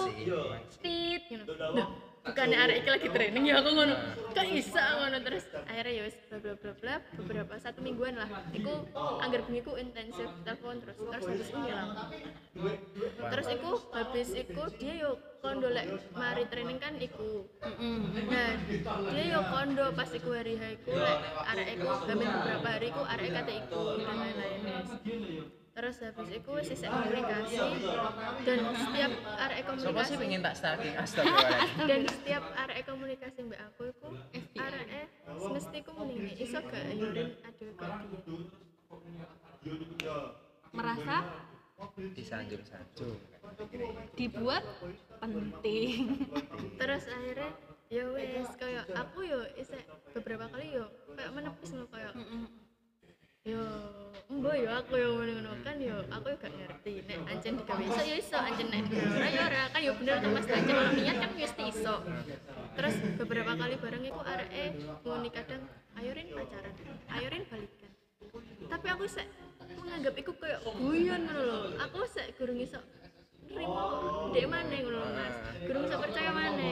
[0.80, 1.44] tit ngono.
[1.76, 1.88] Loh,
[2.22, 3.96] bukannya arek iki lagi training ya aku ngono.
[4.32, 8.30] Kok bisa ngono terus akhirnya ya wis bla bla bla bla beberapa satu mingguan lah.
[8.54, 8.74] Iku
[9.20, 11.90] anggar bengi ku intensif telepon terus terus habis itu ngilang
[13.32, 17.46] terus iku habis iku dia yo kondo lek mari training kan iku.
[18.30, 18.50] Nah
[19.12, 23.30] dia yo kondo pas iku hari hari iku lek arek iku beberapa hari iku arek
[23.34, 25.61] kate iku dan lain-lain.
[25.72, 27.56] Terus habis iku wis isek komunikasi.
[28.44, 33.62] Dan setiap arek Siapa sih komunikasi pengen tak stalking astagfirullahaladzim dan setiap arek komunikasi mbak
[33.72, 34.10] aku iku
[34.60, 37.92] arek eh mesti ku mending iso gak yurin aduh kok
[40.02, 40.18] dia
[40.76, 41.16] merasa
[42.16, 43.18] disanjung-sanjung.
[44.16, 44.64] dibuat
[45.22, 46.28] penting.
[46.78, 47.50] Terus akhirnya
[47.92, 49.84] ya wes kayak aku yo isek
[50.16, 52.16] beberapa kali yo kayak menepis lo kayak
[53.42, 53.58] yo
[54.30, 58.02] embo yo aku yo ngono kan yo aku yo gak ngerti nek ancen digawe iso
[58.06, 61.32] yo iso ancen nek ora yo ora kan yo bener tuh mas ancen niat kan
[61.34, 61.96] mesti iso.
[62.78, 64.66] Terus beberapa kali bareng iku areke
[65.02, 65.66] ngoni kadang
[65.98, 66.74] ayorin pacaran
[67.18, 67.92] ayorin balikan.
[68.70, 69.26] Tapi aku sek
[69.74, 71.60] menganggap iku kayak guyon ngono lho.
[71.90, 72.78] Aku sek gurung iso
[73.50, 73.84] nerima
[74.38, 75.36] dek mana ngono mas.
[75.66, 76.70] Gurung iso percaya mana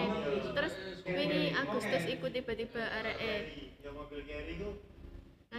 [0.54, 3.34] terus wingi Agustus iku tiba-tiba areke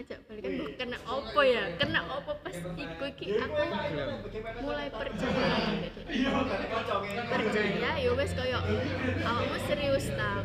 [0.00, 1.64] ngajak balikan mbok kena opo ya?
[1.76, 3.36] Kena opo pas iku iki?
[3.36, 3.52] Aku
[4.64, 5.44] mulai percaya.
[6.08, 8.60] Lagi percaya ya wes koyo
[9.28, 10.40] awakmu serius ta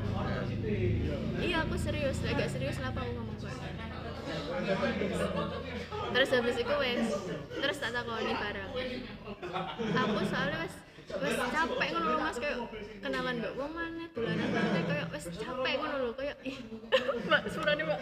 [1.39, 2.19] iya aku serius.
[2.27, 3.55] Lek gak serius kenapa aku ngomong kok?
[6.11, 7.07] Terus habis itu wes
[7.55, 8.71] terus tak takoni bareng.
[10.03, 10.75] Aku soalnya wes
[11.15, 12.59] wes capek ngono lho mas kayak
[12.99, 16.59] kenalan mbak wong mana dolanan mana kayak wes capek ngono lho kayak ih
[17.23, 18.01] mbak surane mbak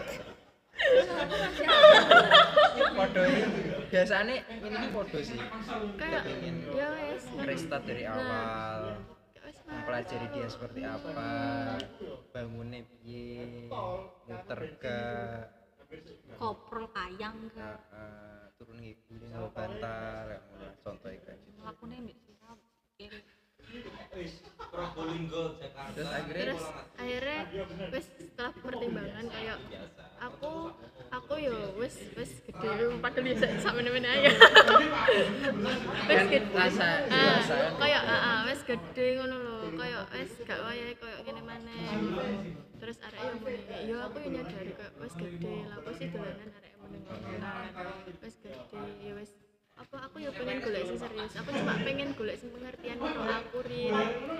[2.93, 3.41] Podo ini
[3.93, 5.38] biasanya ini ki podo sih.
[6.01, 6.23] kayak
[6.73, 7.23] ya wes.
[7.45, 8.17] restart dari Nah.
[8.17, 8.81] awal.
[9.43, 11.13] Wes mempelajari dia seperti apa.
[12.33, 13.69] Bangunnya piye.
[14.25, 15.53] Muter gak
[16.41, 17.69] koprol kayang ke.
[18.57, 20.39] Turun ibu ini nggak bantal ya
[20.81, 21.57] contohnya kayak gitu.
[21.62, 22.17] Melakukannya mbak
[24.73, 25.93] Probolinggo Jakarta.
[25.93, 26.63] Terus akhirnya terus
[26.97, 27.39] akhirnya
[27.93, 29.57] wes setelah pertimbangan kayak
[30.17, 30.53] aku
[31.13, 32.69] aku yo wes wes gede.
[33.01, 34.33] Padahal biasa sama nemen aja.
[36.09, 36.53] Wes gede.
[36.53, 37.38] Rasa ah
[37.77, 39.57] kayak ah ah, wes gede ngono lho.
[39.77, 41.73] Kayak wes gak wayahe kayak gini mana
[42.83, 45.53] terus arek yo muni yo aku yo nyadari kayak wes gede.
[45.69, 46.99] Lah aku sih dolanan arek muni
[48.21, 49.42] wes gede ya wes
[49.73, 51.33] apa aku ya pengen golek sing serius.
[51.38, 53.93] Aku cuma pengen golek sing pengertian karo aku rin.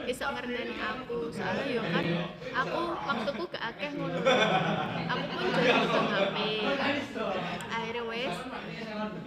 [0.06, 1.18] Iso ngerteni aku.
[1.34, 2.06] Soalnya yo kan
[2.54, 4.20] aku waktuku gak akeh ngono.
[5.10, 6.38] Aku pun jadi pegang HP
[7.74, 8.36] akhirnya wes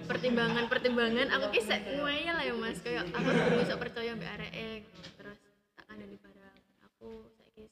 [0.07, 2.79] pertimbangan pertimbangan aku ki sek ngeyel lah ya mas.
[2.81, 4.83] Kayak aku belum bisa percaya mbak arek
[5.19, 5.39] terus
[5.75, 6.59] tak kandani barang.
[6.91, 7.67] Aku saiki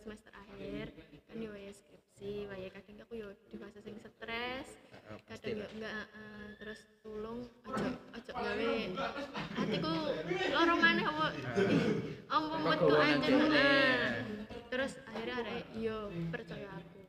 [0.00, 0.86] semester akhir
[1.28, 4.68] kan yo ya skripsi wae kadang aku yo di fase sing stres
[5.40, 5.68] Kadang pastilah.
[5.68, 8.70] yo enggak uh, terus tulung ojo ojo gawe.
[9.56, 9.92] Hatiku
[10.52, 11.26] loro maneh apa?
[12.30, 13.40] Ompo metku Kegowoan anjen
[14.70, 17.00] terus akhirnya arek yo percaya aku.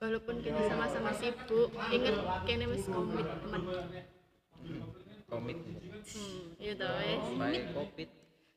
[0.00, 2.16] Walaupun kita sama-sama sibuk inget
[2.48, 3.62] kene wis komitmen
[5.28, 5.58] komit.
[6.10, 8.08] Hmm iya tau wes covid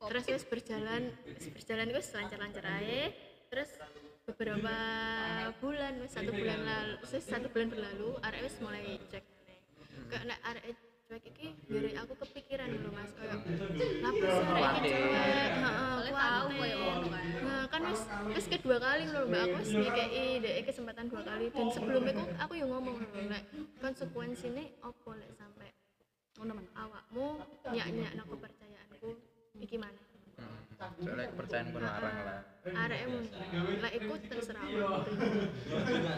[0.03, 3.15] terus wis berjalan wis berjalan wis lancar-lancar aja
[3.47, 3.69] terus
[4.23, 4.75] beberapa
[5.59, 9.23] bulan wis satu bulan lalu wis satu bulan berlalu arek wis mulai cek.
[10.07, 10.63] Kayak nek arek
[11.11, 15.03] cuek iki biar aku kepikiran dulu mas kayak sih arek iki cuek
[15.59, 17.25] heeh tahu ngono kan.
[17.43, 21.45] nah kan wis wis kedua kali loh mbak aku wis ngekei dek kesempatan dua kali.
[21.51, 23.43] Dan sebelum itu aku yang ngomong loh nek
[23.83, 25.67] konsekuensinya opo lek sampai
[26.39, 27.43] ngono awakmu
[27.75, 29.09] nyak-nyak kepercayaanku
[29.59, 30.12] iki mana
[30.83, 30.99] Hmm.
[30.99, 32.41] soalnya kepercayaan pun larang lah.
[32.63, 33.01] Arek
[33.79, 34.67] lah iku terserah.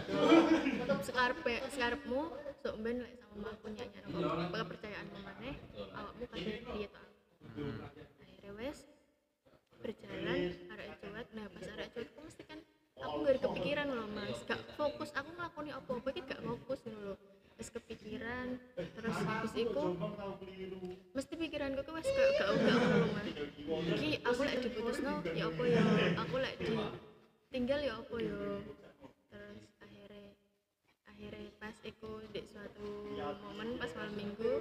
[0.09, 2.21] Awakmu sekarpe sekarepmu
[2.65, 5.55] sok ben lek sama aku nyak-nyak no kepercayaanmu maneh
[5.93, 7.03] awakmu kate piye to?
[7.85, 8.79] Akhirnya wes
[9.85, 10.39] berjalan
[10.73, 12.59] arek cuek nah pas arek cuek aku mesti kan
[12.97, 14.39] aku gak ada kepikiran loh mas.
[14.49, 15.09] Gak fokus.
[15.13, 17.13] Aku ngelakoni apa-apa iki gak fokus gitu
[17.55, 19.83] wes kepikiran terus habis itu
[21.15, 23.27] mesti pikiranku tuh wes gak gak gak ngono mas.
[23.95, 25.83] Iki aku lek diputusno ya apa ya?
[26.19, 26.75] Aku lek di
[27.49, 28.39] tinggal ya apa ya?
[29.31, 30.35] Terus akhirnya
[31.07, 34.51] akhirnya pas iku di suatu momen pas malam minggu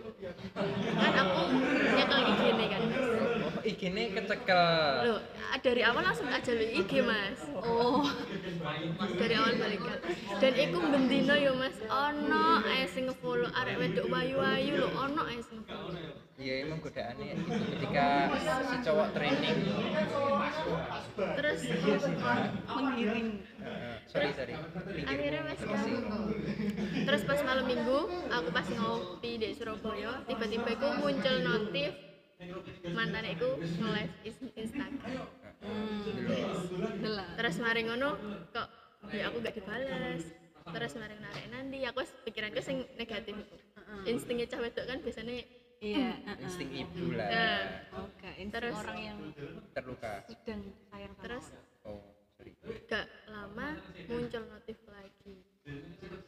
[0.54, 1.40] kan aku
[1.98, 2.82] nyekel iki nih kan
[3.64, 4.68] oh igine kecekel.
[5.08, 5.20] Loh,
[5.64, 7.40] dari awal langsung tak jalur IG mas.
[7.64, 8.04] Oh.
[9.20, 10.00] Dari awal balikan
[10.40, 11.76] dan iku bendino yo mas.
[11.88, 16.12] Ono ae sing ngefollow arek wedok wayu-wayu lho ono ae sing ngefollow.
[16.34, 18.06] Iya emang godaannya itu ketika
[18.68, 19.58] si cowok training.
[21.16, 21.60] Terus
[22.68, 23.28] menggiring.
[23.64, 24.54] Uh, sorry sorry.
[25.08, 25.96] Akhirnya wes Terus kan sih.
[27.06, 27.98] terus pas malam minggu
[28.28, 32.13] aku pas ngopi di Surabaya tiba-tiba iku muncul notif
[32.90, 35.26] mantan iku nge-live is- Instagram
[37.00, 38.16] delah terus mari ngono
[38.50, 38.68] kok
[39.10, 40.22] ya aku gak dibalas
[40.64, 43.36] terus mari narik nanti aku pikiranku sing negatif.
[44.04, 45.44] Instingnya cah wedok kan biasanya
[45.78, 46.16] iya.
[46.40, 47.28] Insting ibu lah.
[48.00, 49.18] Oke ini Terus- orang yang
[49.70, 50.24] terluka.
[50.24, 51.46] sedang sayang sama terus
[51.84, 52.00] oh
[52.34, 52.52] sorry.
[52.88, 53.76] gak lama
[54.08, 55.36] muncul notif lagi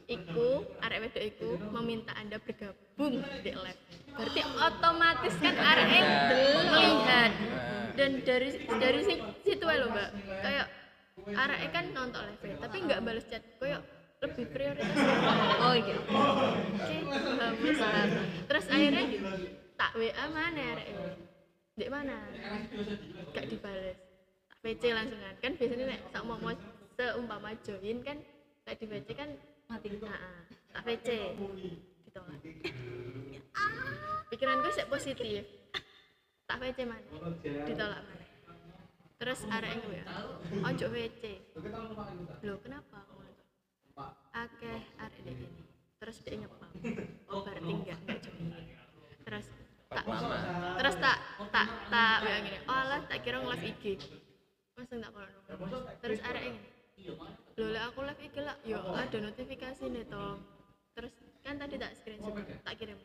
[0.06, 3.82] iku arek wedok iku meminta anda bergabung di live
[4.16, 6.04] berarti otomatis kan arek
[6.72, 7.32] melihat
[7.98, 10.08] dan dari dari si- situ loh mbak
[10.40, 10.66] kayak
[11.26, 13.82] arek kan nonton live tapi nggak balas chat kayak
[14.24, 14.96] lebih prioritas
[15.60, 16.96] oh iya Oke,
[17.36, 18.08] bagus lah.
[18.48, 19.04] Terus akhirnya
[19.76, 20.88] tak WA mana arek
[21.76, 22.16] Di mana?
[23.36, 24.00] Gak dibales.
[24.48, 25.34] Tak PC langsung kan.
[25.44, 26.56] Kan biasanya nek mau mau
[26.96, 28.16] seumpama join kan
[28.66, 29.30] tak di PC kan
[29.70, 29.86] mati.
[30.02, 30.42] Nah,
[30.74, 31.08] tak PC
[32.02, 32.40] ditolak.
[34.34, 35.46] Pikiran gue sih positif.
[36.50, 37.06] Tak PC mana?
[37.62, 38.26] Ditolak mana?
[39.16, 40.02] Terus arek gue
[40.66, 41.22] ojo PC.
[42.42, 43.06] Loh kenapa?
[44.34, 45.32] Akeh arek di
[45.96, 46.68] terus dia ngepam
[47.32, 48.52] oh berarti enggak enggak jogging
[49.24, 49.46] terus
[49.88, 50.36] tak lama
[50.76, 53.84] terus tak tak tak bilang gini oh alah tak kira nge live IG
[54.76, 56.60] langsung tak kalau terus ada ini
[57.56, 60.36] loh lah aku live IG lah yo ada notifikasi nih toh.
[60.92, 63.00] Terus kan tadi tak screenshot tak kirim.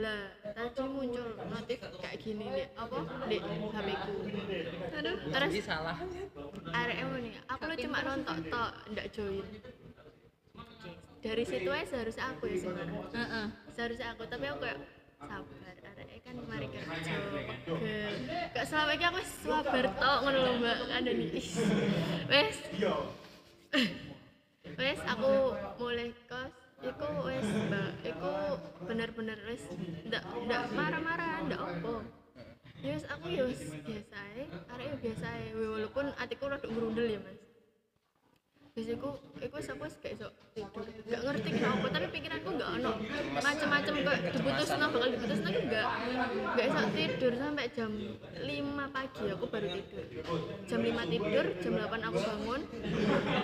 [0.00, 2.96] Lah tadi muncul notif kayak gini nih apa
[3.28, 4.14] di HP ku.
[4.96, 5.16] Aduh.
[5.28, 5.96] Terus salah.
[6.72, 9.44] yang nih aku lo cuma nonton tok ndak join.
[11.20, 13.46] Dari situ aja seharusnya aku ya sebenarnya Heeh.
[13.76, 14.78] seharusnya aku tapi aku kayak
[15.22, 17.14] sabar arek kan mari kerja
[18.50, 20.76] gak selama ini aku wis sabar tok ngono lho mbak.
[20.90, 21.28] Ada nih
[22.26, 22.56] wes
[24.80, 26.52] wes aku mulai kos.
[26.82, 27.90] Iku wes mbak.
[28.04, 28.32] Iku
[28.84, 29.62] bener-bener wes
[30.06, 32.04] ndak ndak marah-marah ndak opo
[32.82, 34.18] wes aku wes biasa
[34.74, 37.41] arek ya biasa walaupun atiku rada ngrundel ya mas
[38.72, 39.20] Iku
[39.52, 40.80] wis aku wis gak iso tidur.
[41.04, 42.92] Gak ngerti kenapa, tapi pikiranku gak ono
[43.36, 45.86] macem-macem kok diputusno bakal diputusno ki gak
[46.56, 50.04] gak iso tidur sampai jam 5 pagi aku baru tidur.
[50.64, 52.60] Jam 5 tidur, jam 8 aku bangun.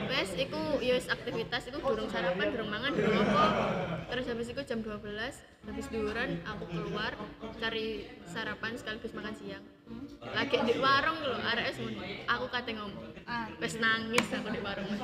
[0.09, 3.45] Wes iku ya wis aktivitas iku durung sarapan, durung mangan, durung apa.
[4.09, 5.05] Terus habis iku jam 12
[5.69, 7.13] habis duhuran aku keluar
[7.61, 9.65] cari sarapan sekaligus makan siang.
[10.29, 12.01] Lagi di warung lho, arek wis ngono.
[12.29, 13.07] Aku kate ngomong.
[13.29, 15.03] Ah, Wes nangis aku di warung Mas.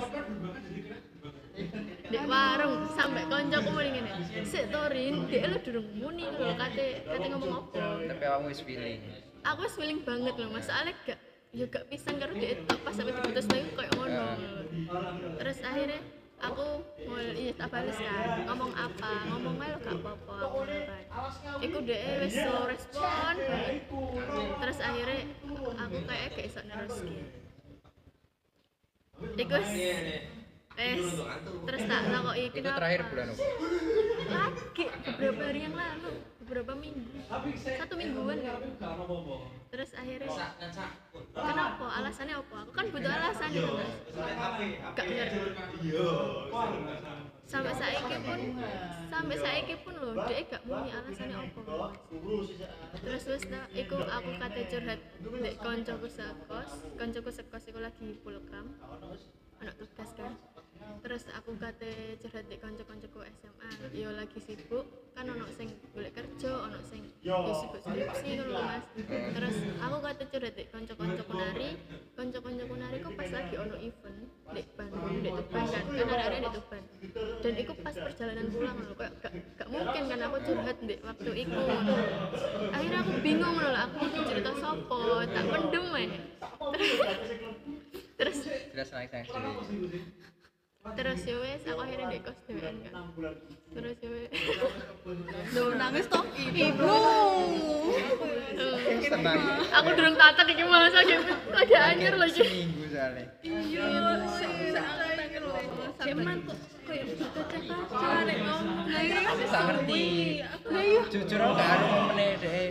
[2.09, 4.11] Di warung sampai koncoku muni ngene.
[4.45, 7.85] Sik Torin, dhek lu durung muni lho kate kate ngomong apa.
[8.11, 9.01] tapi aku wis feeling
[9.45, 10.67] Aku wis feeling banget lho, Mas.
[10.69, 11.19] Soalnya gak
[11.55, 14.27] ya gak pisan karo dhek tok pas sampai diputus lagi koyo ngono.
[15.39, 16.01] Terus akhirnya
[16.45, 16.67] aku
[17.09, 18.29] mau iya tak balas kan?
[18.49, 19.13] Ngomong apa?
[19.33, 20.35] Ngomong aja gak apa-apa
[21.75, 23.35] aku dhek wis slow respon
[24.61, 25.21] terus akhirnya
[25.79, 27.25] aku kayak gak iso nerus gitu
[29.39, 29.57] iku
[30.75, 31.07] wis
[31.65, 33.45] terus tak takoki itu kenapa terakhir bulan apa?
[34.25, 36.13] Lagi beberapa hari yang lalu
[36.45, 37.17] beberapa minggu.
[37.57, 38.39] Satu mingguan.
[38.43, 38.61] kan
[39.71, 40.47] terus akhirnya?
[41.35, 41.87] Kenapa?
[41.99, 42.57] Alasannya apa?
[42.67, 43.93] Aku kan butuh alasan itu mas.
[44.95, 45.39] Gak ngerti
[47.45, 48.41] sampai saiki pun
[49.13, 51.93] sampai saiki pun loh dia gak muni alasannya apa
[53.05, 56.71] terus terus nah, iku aku kate curhat dek koncoku sekos.
[56.97, 58.73] Koncoku sekos iku lagi pulkam
[59.61, 60.33] anak tugas kan
[61.05, 64.87] terus aku kate curhat dek konco-koncoku SMA yo lagi sibuk.
[65.15, 67.55] Kan ono sing golek kerja ono sing yo.
[67.55, 68.85] sibuk skripsi ngono Mas.
[69.07, 71.69] Terus aku kate curhat dek konco-koncoku nari.
[72.17, 74.21] Konco-koncoku nari kok pas lagi ono event
[74.53, 75.85] dek Bandung dek Tuban kan.
[75.93, 76.83] Kan ada di Tuban
[77.45, 81.31] dan iku pas perjalanan pulang lho kayak gak, gak mungkin kan aku curhat dek waktu
[81.45, 81.61] iku.
[81.61, 81.97] Ngono.
[82.73, 86.07] akhirnya aku bingung lho aku mau cerita sopo tak pendem ae
[88.17, 88.39] terus
[88.93, 89.99] nangis nangis dulu
[90.93, 93.09] terus ya wes aku akhirnya di kos dewean kan
[93.73, 94.31] terus ya wes.
[95.57, 96.25] Loh, nangis toh.
[96.37, 96.93] Ibu.
[99.05, 101.15] tenang aku durung tata iki mas lagi
[101.53, 102.45] lagi anyar lagi.
[102.45, 103.25] Seminggu soalnya.
[103.41, 103.87] Iya.
[106.05, 108.79] Cuman kok kayak begitu kaca nek ngomong.
[108.93, 110.05] Iya aku gak ngerti.
[110.69, 111.01] Iya.
[111.09, 112.65] jujur aku gak harus momennya deh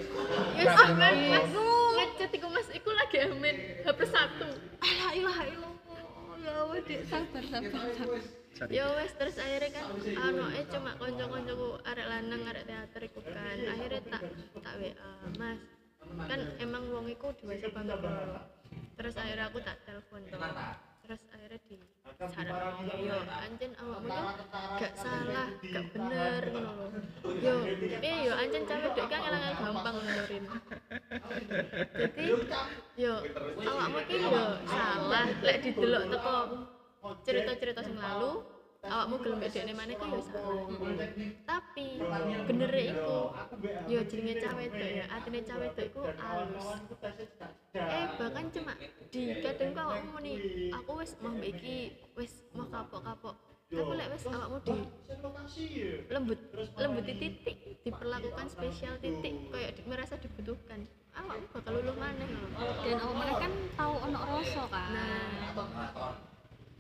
[0.64, 1.52] mas,
[1.98, 3.56] ngechat iku mas, iku lagi amin,
[3.86, 4.50] hampir satu.
[4.82, 5.83] Alah ilaha illallah.
[6.44, 8.22] Ya Allah, Dik, sabar sabar sabar.
[8.70, 13.58] Ya wes terus akhirnya kan anu eh cuma konco-koncoku arek lanang arek teater iku kan.
[13.66, 14.22] Akhirnya tak
[14.62, 15.60] tak WA, Mas.
[16.30, 17.98] Kan emang wong iku dewasa banget.
[18.94, 20.38] Terus akhirnya aku tak telepon tuh.
[21.04, 21.76] Terus akhirnya di
[22.32, 24.08] saran yo anjen awakmu
[24.40, 24.48] tuh
[24.80, 26.86] gak salah, gak bener ngono.
[27.44, 27.56] Yo,
[28.00, 30.44] piye yo anjen cewek dek kan ngelangan gampang ngonorin.
[32.00, 32.24] Jadi
[32.96, 33.14] yo
[33.68, 36.36] awakmu ki yo salah lek didelok teko
[37.28, 38.53] cerita-cerita sing lalu
[38.84, 40.68] awakmu gelem bedekne maneh ku salah.
[41.44, 41.86] Tapi
[42.44, 43.32] bener iku
[43.88, 46.68] yo jenenge cawe wedok ya, atine cawe wedok iku alus.
[47.74, 48.74] Eh bahkan cuma
[49.08, 50.34] di kadang ku awakmu muni
[50.72, 51.78] aku wis mau iki
[52.14, 53.36] wis mau kapok-kapok.
[53.74, 54.76] Tapi lek wis awakmu di
[56.12, 56.40] lembut
[56.78, 62.28] lembut titik diperlakukan spesial titik kayak di- merasa dibutuhkan awakmu bakal luluh maneh
[62.84, 66.32] dan awak mana kan tahu ono rasa kan Nah,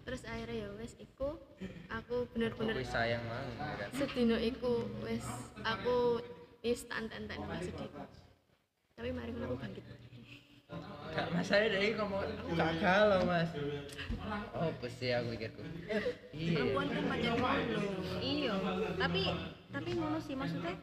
[0.04, 1.40] terus akhirnya ya wes iku
[1.88, 3.90] aku bener-bener aku sayang banget ya kan?
[3.96, 5.26] sedino iku wes
[5.64, 6.20] aku
[6.64, 7.92] wis tak entek lah sedih.
[8.96, 9.84] Tapi mari aku bangkit.
[11.14, 13.52] Gak masalah deh ngomong aku gak galau mas.
[14.56, 15.62] Oh pasti aku pikirku
[16.32, 16.56] iya.
[16.56, 17.52] Perempuan kan ngono.
[18.24, 18.56] iya.
[18.96, 19.22] Tapi
[19.76, 20.74] tapi ngono sih maksudnya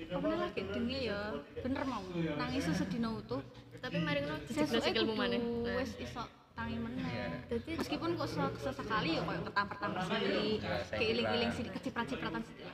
[0.00, 1.20] apa lagi denge ya
[1.60, 2.02] bener mau.
[2.16, 3.44] Nangis sedina utuh.
[3.78, 5.38] Tapi mari ngono sesuai dijeblos sikilmu maneh.
[5.38, 6.24] Kudu Nah, wis iso
[6.60, 7.08] tangi meneh.
[7.48, 11.56] Jadi- meskipun kok se- sesekali ya kayak ketampar-tampar sekali Nah, saya keiling-iling kira.
[11.56, 12.64] sini keciprat-cipratan sini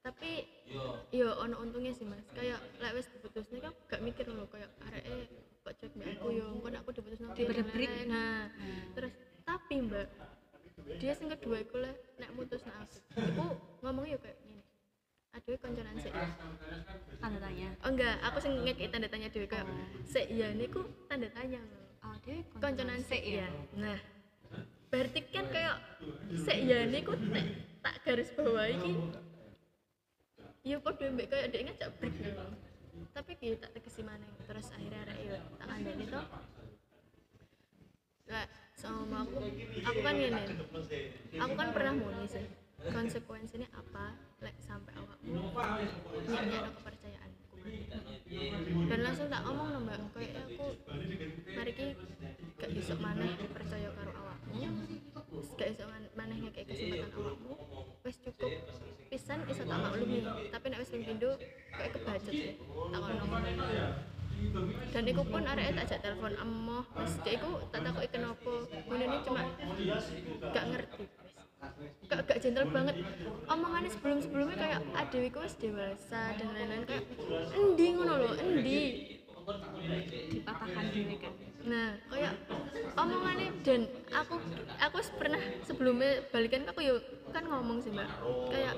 [0.00, 0.30] tapi
[1.08, 2.20] yo ono untungnya sih mas.
[2.30, 5.32] Kayak lek wis diputusne kan gak mikir loh kayak areke
[5.64, 8.04] kok cuek mbak aku yo nek aku diputusno lain-lain.
[8.04, 8.52] nah
[8.92, 10.06] terus tapi mbak
[11.00, 12.96] dia sing kedua iku lek nek mutusno aku.
[13.16, 13.44] Iku
[13.80, 14.60] ngomong yo kayak gini
[15.34, 16.12] aduh konconan sih
[17.18, 17.68] tanda tanya.
[17.80, 19.64] Oh enggak aku sing ngekei tanda tanya dhewe kayak
[20.04, 21.64] sik ya niku tanda tanya
[22.04, 23.44] oh dia konconan sik ya.
[23.44, 23.48] ya.
[23.76, 23.98] Nah
[24.92, 25.76] berarti kan kayak
[26.36, 27.46] sik ya niku nek
[27.80, 28.92] tak garis bawah iki.
[30.64, 32.14] Ya padha mbek kayak dia ngajak break
[33.14, 36.20] tapi ki tak tegesi maneh terus akhirnya arek yo tak kandani to.
[38.24, 39.38] Lah, sama aku
[39.84, 40.42] aku kan gini
[41.38, 42.46] aku kan pernah muni sih.
[42.84, 44.18] Konsekuensinya apa?
[44.44, 45.40] Lek sampai awakmu
[46.28, 47.33] nyaknya kepercayaanku
[48.84, 49.98] dan langsung tak omong no mbak.
[50.12, 50.66] Kayak aku
[51.56, 51.86] mari ki
[52.60, 54.68] gak iso maneh percaya karo awakmu.
[55.56, 57.52] Gak man- maneh ngekek kesempatan awakmu.
[58.04, 58.52] Wis cukup.
[59.08, 60.20] Pisan iso tak maklumi.
[60.52, 62.54] Tapi nek wis ping kayak kebacet sih.
[62.92, 63.24] Tak ono
[64.92, 66.84] dan iku pun arek tak ajak telepon emoh.
[67.00, 68.54] Wis dia iku tak takoki kenapa.
[68.92, 69.42] Ini cuma
[70.52, 71.04] gak ngerti.
[72.10, 72.96] Gak gak gentle banget.
[73.48, 76.84] Omongannya sebelum sebelumnya kayak adew iku wis dewasa dan lain-lain.
[76.84, 77.04] Kayak
[87.54, 88.08] ngomong sih mbak.
[88.50, 88.74] Kayak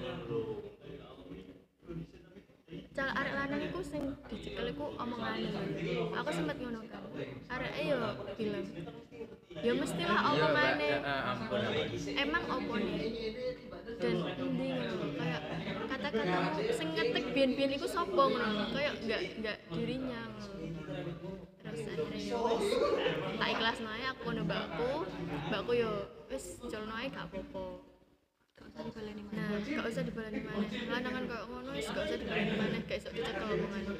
[2.97, 5.53] Cal arek lanang iku sing dicekel iku omongane.
[6.17, 7.05] Aku sempet ngono kan.
[7.53, 8.01] Arek yo
[8.41, 8.67] bilang
[9.57, 10.91] ya mestilah omongane
[12.17, 12.97] emang opone.
[14.01, 15.43] Dan endi ngono kayak
[15.93, 20.23] kata-kata sing ngetik biyen-biyen iku sapa ngono kayak enggak enggak dirinya.
[21.61, 22.39] Terus akhirnya ya
[23.37, 24.93] tak ikhlas nae aku ngono mbakku.
[25.77, 25.93] Yo
[26.33, 27.86] wis culno ae gak apa-apa
[28.85, 32.81] dibaleni mana nah gak usah dibaleni maneh lanangan kayak ngono wis gak usah dibaleni maneh
[32.85, 33.91] gak iso dicekel omongane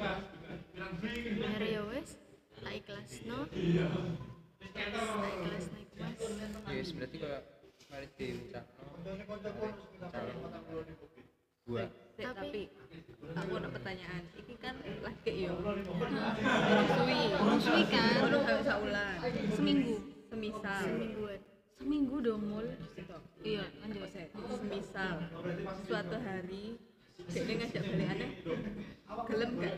[0.77, 2.11] akhirnya ya wis.
[2.57, 3.39] Tak ikhlas no?
[3.49, 6.09] Tak ikhlas naik ya
[6.77, 7.41] wis, berarti kalau
[7.89, 8.85] mari diucapno
[11.67, 11.85] gua
[12.17, 12.71] Tapi-
[13.37, 14.23] aku ada pertanyaan.
[14.41, 14.75] Iki kan
[15.05, 15.53] lagi yo.
[16.97, 17.21] Suwi.
[17.61, 18.25] Suwi kan?
[18.33, 19.19] Gak usah ulang.
[19.53, 19.97] Seminggu.
[20.33, 20.81] Semisal.
[20.87, 21.41] Semingguan
[21.77, 22.67] seminggu dong mul.
[23.45, 24.09] Iya lanjut.
[24.11, 25.15] Semisal
[25.87, 26.81] suatu hari
[27.31, 28.31] dia ngajak balik aneh.
[29.31, 29.77] Gelem gak?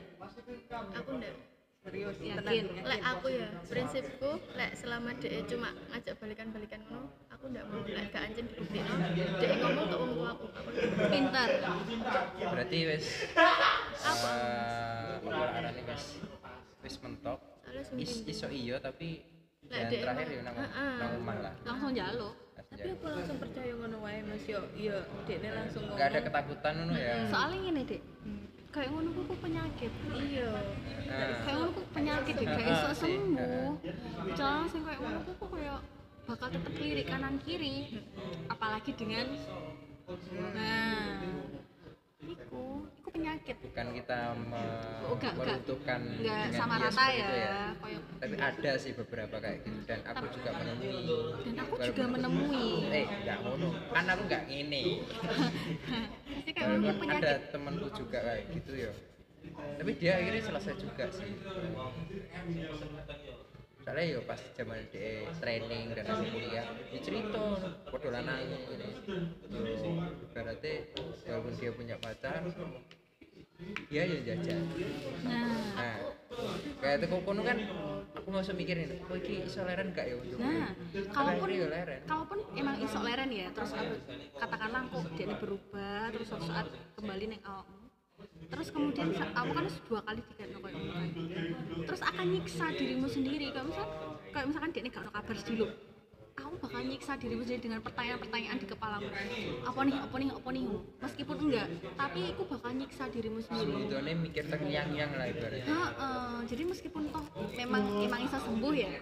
[0.99, 1.35] Aku ndak.
[1.79, 2.69] Serius Yakin?
[2.69, 7.81] tenang lek aku ya prinsipku lek selama dia cuma ngajak balikan-balikan ngono aku ndak mau.
[7.87, 10.71] Lek gak anjen dibuktikno dia ngomong ke wong aku aku
[11.09, 11.49] pintar.
[12.43, 13.01] Berarti eh
[14.05, 14.31] apa?
[15.29, 16.05] arane wis
[16.83, 17.39] wis mentok.
[17.63, 18.33] Soalnya sing is pintu.
[18.33, 19.23] iso iya tapi
[19.69, 20.57] Lek yang dek terakhir ya nang
[20.99, 21.53] nang omah lah.
[21.65, 22.35] Langsung jaluk
[22.69, 24.45] tapi aku langsung percaya ngono wae mas.
[24.45, 24.99] Yo iya.
[25.25, 27.15] dia langsung ngomong nggak ada ketakutan ngono ya?
[27.33, 28.03] Soalnya gini dek
[28.69, 29.93] kayak ngono kuku penyakit.
[30.13, 30.51] Iya.
[31.09, 33.71] Nah, kayak ngono kuku penyakit dek kayak iso sembuh.
[34.37, 35.81] Jangan sing kayak ngono kuku kayak
[36.29, 37.77] bakal tetep lirik kanan kiri.
[38.53, 39.27] Apalagi dengan
[40.57, 41.21] nah
[42.21, 42.63] iku
[42.99, 43.57] iku penyakit.
[43.63, 44.59] Bukan kita me-
[45.07, 45.33] Oh, enggak, enggak.
[45.39, 47.33] meruntuhkan nggak dengan sama rata seperti ya, itu
[47.79, 50.99] kayak tapi ada sih beberapa kayak gitu dan aku Tapi- juga menemui.
[51.39, 52.67] Dan aku juga menemui.
[52.91, 53.69] Eh nggak ngono.
[53.89, 54.83] Kan aku nggak ngene
[56.29, 57.51] pasti kayak Walaupun ada penyakit.
[57.55, 58.93] temanku juga kayak gitu ya.
[59.79, 61.31] Tapi dia akhirnya selesai juga sih
[63.89, 67.41] soalnya ya pas zaman dia training dan aku kuliah dia cerita
[67.89, 69.97] podo lanang ini yo
[70.37, 70.93] berarti
[71.25, 72.45] walaupun dia punya pacar
[73.89, 74.61] dia ya jajan.
[75.25, 75.97] Nah nah
[76.85, 77.59] kayak itu kono kan
[78.13, 80.71] aku usah mikirin oh iki iso leren gak ya untuk Nah,
[81.09, 82.05] kalaupun ya leren.
[82.05, 83.97] kalaupun emang iso leren ya, terus aku
[84.37, 87.78] katakanlah kok dia ini berubah, terus suatu saat kembali neng awakmu.
[88.49, 91.09] Terus kemudian kamu kan dua kali no kayak ngono kan.
[91.85, 93.47] Terus akan nyiksa dirimu sendiri.
[93.53, 93.87] Kayak misal,
[94.33, 95.67] kayak misalkan dia gak ada kabar dulu.
[96.39, 99.11] Aku bakal nyiksa dirimu sendiri dengan pertanyaan-pertanyaan di kepalamu.
[99.67, 100.65] Apa nih, apa nih, apa nih.
[101.03, 101.67] Meskipun enggak,
[101.99, 103.75] tapi aku bakal nyiksa dirimu sendiri.
[103.75, 107.27] sebetulnya mikir terngiang-ngiang lah ibaratnya Heeh, jadi meskipun toh
[107.59, 108.93] memang emang bisa sembuh ya,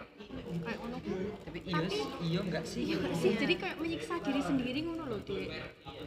[0.64, 1.14] kayak ngono ku,
[1.44, 5.04] tapi iya tapi iya enggak sih iya nggak sih jadi kayak menyiksa diri sendiri ngono
[5.06, 5.48] loh dek
[5.86, 6.02] aku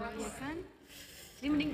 [0.00, 0.56] ya ya kan?
[1.40, 1.72] Jadi mending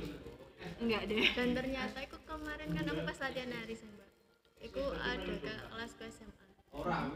[0.83, 1.27] enggak deh.
[1.39, 4.09] Dan ternyata aku kemarin kan aku pas latihan nari sih mbak
[4.67, 6.45] Iku ada ke kelas ke SMA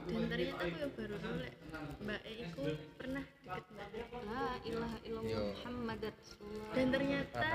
[0.09, 1.55] dan ternyata aku ya baru nolak
[2.01, 2.63] mbak E iku
[2.97, 3.89] pernah deket mbak
[4.25, 6.73] la ilaha illallah muhammad rasulullah.
[6.73, 7.49] Dan ternyata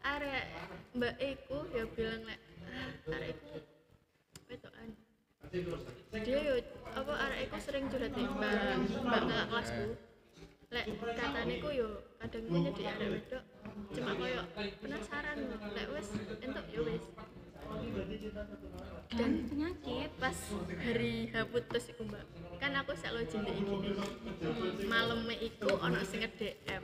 [0.00, 0.44] arek
[0.96, 2.40] mbak E iku ya bilang lek
[2.70, 3.50] ah arek iku
[4.48, 4.88] wetokan
[6.24, 6.54] dia yo
[6.94, 9.84] apa arek iku sering curhat nih mbak mbak kelasku
[10.70, 10.86] lek
[11.18, 11.88] katane ku yo
[12.22, 13.44] kadang ku nyedhi arek wedok
[13.90, 14.42] cuma koyo
[14.78, 15.38] penasaran
[15.74, 16.08] lek wis
[16.38, 17.04] entuk yo wis.
[19.10, 20.38] Dan penyakit pas
[20.78, 22.22] hari H putus iku mbak.
[22.62, 23.94] Kan aku sak lo jendek gini
[24.86, 26.82] maleme iku ono sing nge-DM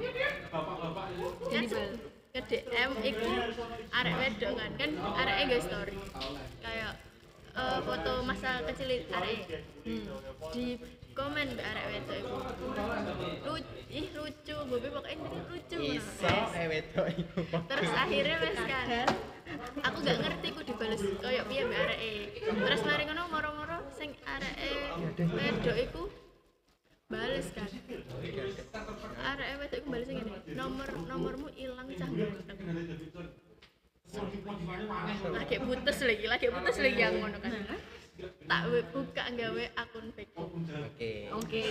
[1.51, 1.87] kan Jadi,
[2.35, 3.27] nge-DM iku
[3.95, 4.71] arek wedok kan.
[4.79, 5.95] Kan arek nggak story.
[6.63, 6.93] Kayak
[7.55, 10.07] eh, foto masa kecil arek hmm.
[10.55, 10.79] di
[11.17, 12.37] komen mbak arek wedok iku.
[13.49, 17.41] Lucu ih lucu bobi pokoknya ini lucu iso eh wedok iku.
[17.65, 19.09] Terus akhirnya wes kan
[19.81, 22.13] aku gak ngerti ku dibales koyo piye mbak areke.
[22.45, 24.69] Terus mari ngono moro-moro sing areke
[25.17, 26.03] wedok iku
[27.09, 27.71] bales kan.
[29.25, 32.09] Areke wedok iku bales ngene nomor nomormu ilang cah.
[34.07, 37.53] Ganteng lagi putus lagi lagi putus lagi yang ngono kan
[38.17, 38.63] tak
[38.93, 41.13] buka nggawe akun fake oke.
[41.37, 41.63] Oke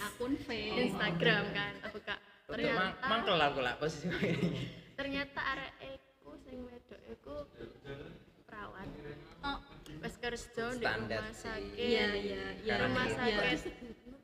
[0.00, 1.72] akun fake Instagram kan.
[1.84, 2.14] Tak buka
[2.50, 4.64] untuk mang ternyata mangkel aku lah posisi ini.
[4.96, 7.34] Ternyata arek iku sing wedok iku
[8.48, 8.88] perawat.
[9.44, 9.58] Oh.
[10.00, 11.76] Wis kerja di rumah sakit.
[11.76, 12.74] Iya iya iya.
[12.86, 13.58] Rumah sakit.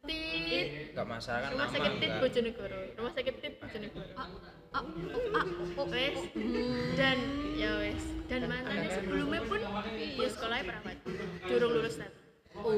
[0.06, 0.66] tit.
[0.94, 2.80] Nggak masalah kan rumah sakit tit enggak Bojonegoro.
[2.96, 4.12] Rumah sakit tit Bojonegoro.
[4.14, 4.28] Ah
[4.76, 5.46] ah oh, ah
[5.82, 5.86] oh.
[5.90, 6.18] Wes.
[6.94, 7.18] Dan
[7.58, 8.02] ya wes.
[8.30, 9.60] Dan mantannya sebelumnya pun
[10.46, 10.96] sekolahnya perawat.
[11.50, 12.14] Durung lulus tadi
[12.54, 12.70] oh.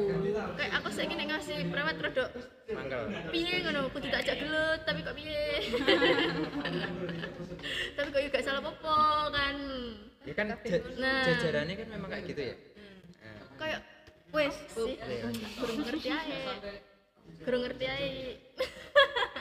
[0.57, 2.31] Kayak aku sih ingin ngasih perawat rodok.
[2.73, 3.03] Mangkel.
[3.29, 3.93] Piye ngono?
[3.93, 5.49] Kudu tak ajak gelut tapi kok piye?
[7.99, 8.97] Tapi kok juga salah popo
[9.35, 9.57] kan.
[10.25, 10.47] Ya kan
[10.97, 11.25] Nah.
[11.29, 12.57] jajarannya kan memang kayak gitu ya?
[12.57, 13.81] Nah, kayak
[14.33, 14.57] wes.
[14.73, 14.97] Sih
[15.61, 16.37] kurang ngerti aja
[17.45, 18.09] kurang ngerti aja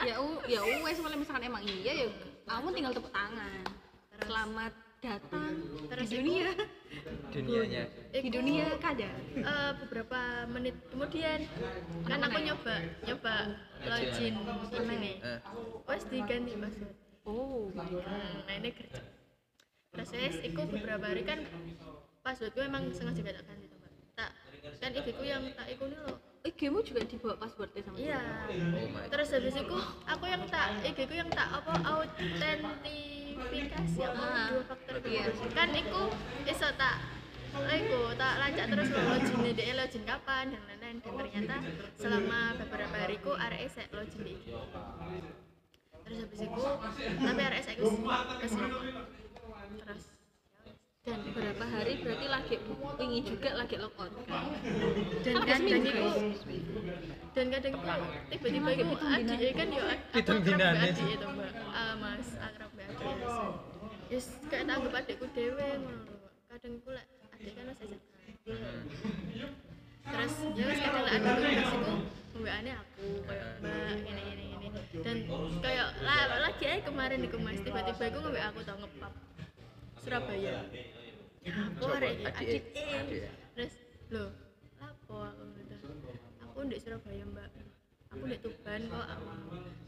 [0.05, 2.07] ya u ya u wes kalau misalkan emang iya ya
[2.45, 3.63] kamu tinggal tepuk tangan.
[4.27, 5.53] Selamat datang
[5.87, 6.49] Terus di dunia.
[7.29, 7.83] dunianya.
[8.09, 9.09] Di dunia kada?
[9.37, 10.19] Eh, beberapa
[10.49, 11.45] menit kemudian
[12.03, 12.75] kan aku nyoba
[13.05, 13.35] nyoba
[13.85, 14.35] login
[14.89, 15.39] ini Eh,
[15.85, 16.93] wes diganti password
[17.29, 19.01] oh nah ini kerja.
[19.93, 21.45] Terus wes iku beberapa hari kan
[22.25, 23.67] passwordku emang sengaja gak tak ganti
[24.17, 24.31] tak
[24.81, 26.17] kan IG ku yang tak iku nih loh
[26.47, 28.23] eh game juga dibawa passwordnya sama iya.
[28.23, 29.75] oh terus habis itu
[30.07, 35.27] aku yang tak IG ku yang tak apa autentifikasi apa Ah, dua faktor iya.
[35.51, 36.07] kan iku
[36.47, 37.03] iso tak
[37.57, 41.01] Iku tak lacak terus login dia login kapan dan lain-lain.
[41.01, 41.57] Dan ternyata
[41.97, 44.53] selama beberapa hari ku arek saya login di IG
[46.05, 46.63] terus habis itu
[47.17, 47.97] tapi arek saya ku
[48.37, 48.69] ke sini.
[49.81, 50.05] Terus
[51.07, 52.55] dan beberapa hari berarti lagi
[52.99, 54.43] ingin juga lagi logout kan
[55.23, 56.11] dan kadang seminggu?
[56.35, 56.79] iku
[57.31, 57.87] dan kadang iku
[58.27, 61.51] tiba-tiba iku adik kan yo aku akrab dinane adik itu mbak.
[61.71, 63.43] Ah, mas akrab mbak adik biasa
[64.11, 66.03] yes kayak tak anggap adikku dewe ngono
[66.51, 67.05] kadang iku lek
[67.39, 68.03] adik kan wis SMA
[70.11, 71.95] terus ya wis kadang lek iku
[72.35, 74.67] mbakane aku kayak mbak gini gini gini
[75.07, 75.17] dan
[75.63, 76.19] kayak lah
[76.51, 77.59] lagi aja kemarin di mas.
[77.63, 79.13] Tiba-tiba iku nge aku tau ngepap
[80.03, 80.63] Surabaya
[81.47, 81.55] ya
[82.11, 82.67] iki, adik-
[83.07, 83.31] ya?
[83.55, 83.73] terus
[84.11, 84.23] lo
[84.83, 85.75] lapo aku gitu
[86.43, 87.49] aku di Surabaya mbak.
[88.07, 89.05] Aku di Tuban kok.
[89.13, 89.27] Aku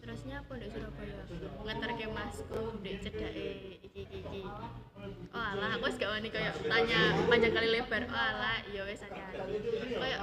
[0.04, 1.20] terusnya aku di Surabaya.
[1.66, 3.48] Ngeter ke masku di cedake
[3.82, 4.42] iki iki iki.
[5.34, 8.04] Oh alah aku gak wani kayak tanya panjang kali lebar.
[8.06, 9.24] Oh alah iya wes ada.
[9.98, 10.20] Kayak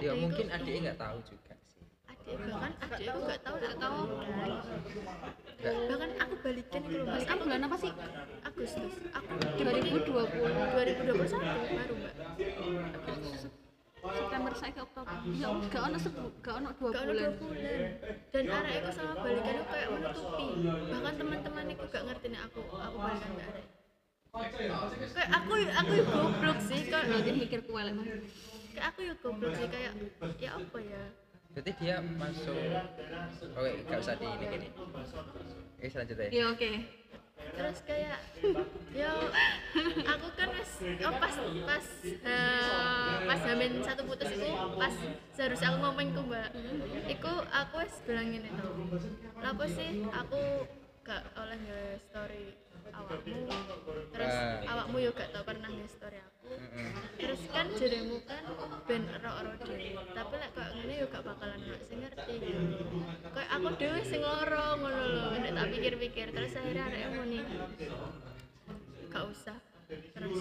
[0.00, 1.54] ya mungkin adiknya nggak tahu juga
[2.38, 3.54] bahkan adik aku gak tahu.
[3.60, 4.00] Gak tahu
[5.60, 5.76] Nggak.
[5.92, 7.92] bahkan aku balikin ke rumah sekarang bulan apa sih?
[8.46, 8.92] Agustus.
[9.12, 12.14] Aku 2020 2021 baru mbak.
[14.00, 15.16] September saya ke Oktober.
[15.36, 17.88] Ya gak ono sebu gak ono dua bulan dua bulan.
[18.32, 20.48] dan arek aku sama balikan aku kayak menutupi.
[20.66, 23.66] Bahkan teman-teman aku gak ngerti nih aku aku balikan gak arek
[24.30, 27.94] kayak aku aku goblok sih kayak mikir ku elek
[28.70, 29.92] kayak aku ya goblok sih kayak
[30.38, 31.02] ya apa ya
[31.50, 32.56] berarti dia masuk
[33.52, 34.68] oke nggak usah di ini gini.
[35.76, 36.70] Oke selanjutnya ya oke.
[37.50, 38.20] Terus kayak
[38.94, 39.10] yo
[40.06, 40.70] aku kan wes
[41.02, 41.34] oh pas
[41.66, 44.46] pas eh, pas hamin satu putus itu
[44.76, 44.94] pas
[45.34, 46.50] seharusnya aku ngomong ke mbak.
[47.10, 48.70] Iku aku wes bilang gini tuh
[49.34, 49.90] kenapa sih?
[50.06, 50.40] Aku
[51.02, 52.44] gak oleh nge story
[52.92, 53.48] awakmu.
[54.12, 54.62] Terus Ah.
[54.68, 56.48] awakmu juga tau pernah nge story aku.
[57.18, 58.44] Terus kan jadimu kan
[58.84, 59.90] ben ero-ero dhewe.
[60.12, 61.29] Tapi lek kok ngene yo gak gak
[63.50, 65.24] aku dhewe sing loro ngono lho.
[65.42, 67.38] Nek tak pikir-pikir terus akhirnya arek muni
[69.10, 69.58] gak usah.
[69.90, 70.40] Terus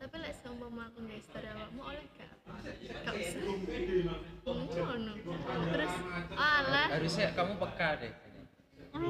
[0.00, 2.32] tapi lek seumpama aku nge story awakmu oleh gak?
[3.06, 3.40] Gak usah.
[4.42, 5.12] Ngono.
[5.70, 5.94] Terus
[6.34, 6.88] alah.
[6.90, 8.12] Harusnya kamu peka deh.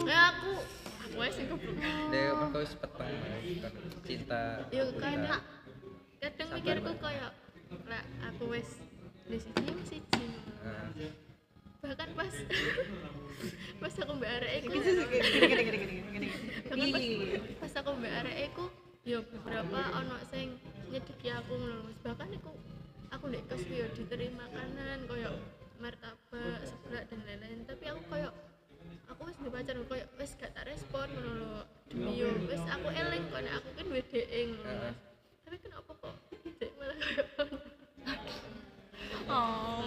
[0.05, 0.53] Ya aku
[1.09, 1.77] aku sing goblok.
[2.13, 3.15] Deh mereka wis peteng
[4.05, 5.43] cinta yo kadang
[6.21, 7.33] kadang mikirku kayak
[7.87, 8.83] lah aku wes
[9.31, 10.25] di sini wis siji
[10.61, 10.93] Nah,
[11.81, 12.35] bahkan pas
[13.81, 16.29] pas aku mbak arek iku Gini,
[16.69, 17.05] bahkan pas,
[17.65, 18.65] pas aku mbak arek iku
[19.09, 20.61] ya beberapa ono sing
[20.93, 21.99] nyedeki aku ngono Mas.
[22.05, 22.53] bahkan iku
[23.09, 25.33] aku ndek kos ku ya diterima makanan koyo
[25.81, 27.65] martabak seblak dan lain-lain.
[27.65, 28.29] Tapi aku koyo
[29.09, 31.61] aku wis duwe pacar koyo wis gak tak respon ngono lho.
[31.89, 34.93] Demi yo wis aku eling kok nek aku kan dhek ngono
[35.41, 36.15] tapi kenapa kok
[36.61, 37.25] dhek malah koyo
[39.31, 39.83] Oh.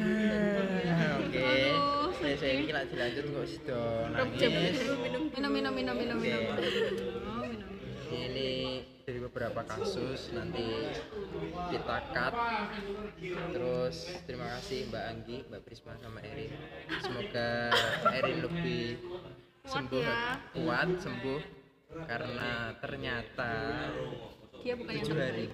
[0.00, 1.40] Ah, Oke.
[1.40, 3.84] Aduh, Saya ini lah dilanjut kok sudah
[4.16, 4.48] nangis.
[4.80, 6.42] Minum, minum, minum, minum, minum, minum.
[7.44, 7.68] Minum.
[8.08, 8.50] Ini
[9.04, 10.64] dari beberapa kasus nanti
[11.68, 12.32] kita cut.
[13.52, 16.48] Terus terima kasih Mbak Anggi, Mbak Prisma sama Erin.
[17.04, 17.76] Semoga
[18.08, 18.86] Erin lebih
[19.68, 20.40] sembuh ya.
[20.56, 21.40] kuat sembuh
[22.08, 23.52] karena ternyata
[24.64, 25.46] Dia bukan tujuh hari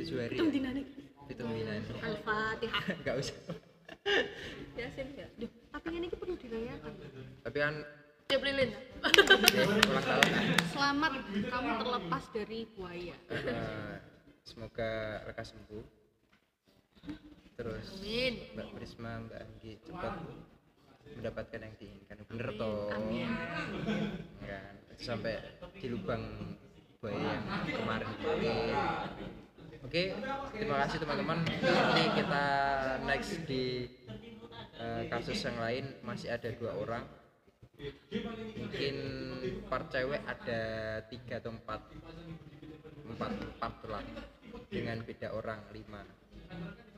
[0.00, 0.82] tujuh hari Hitung dinane.
[1.28, 2.84] hitung dinane Al-Fatihah.
[3.04, 3.36] nggak usah
[4.80, 5.28] Yasin ya
[5.72, 6.92] tapi ini perlu dirayakan.
[7.42, 7.74] tapi kan
[8.28, 8.70] tiap lilin
[10.70, 13.16] Selamat kamu terlepas dari buaya.
[13.34, 13.96] Eh,
[14.46, 15.84] semoga lekas sembuh.
[17.58, 18.34] Terus amin.
[18.54, 20.14] Mbak Prisma Mbak Anggi cepat
[21.18, 22.16] mendapatkan yang diinginkan.
[22.30, 22.94] Bener toh?
[24.46, 25.34] Kan sampai
[25.82, 26.22] di lubang
[27.02, 27.44] buaya yang
[27.74, 28.74] kemarin kemarin
[29.82, 30.02] oke
[30.54, 31.38] terima kasih teman-teman.
[31.42, 32.44] Nanti kita
[33.02, 33.90] next di
[34.82, 37.04] eh, kasus yang lain masih ada dua orang.
[38.58, 38.96] Mungkin
[39.70, 40.62] part cewek ada
[41.06, 41.80] tiga atau empat.
[43.06, 44.02] Empat part lah.
[44.66, 46.02] Dengan beda orang lima.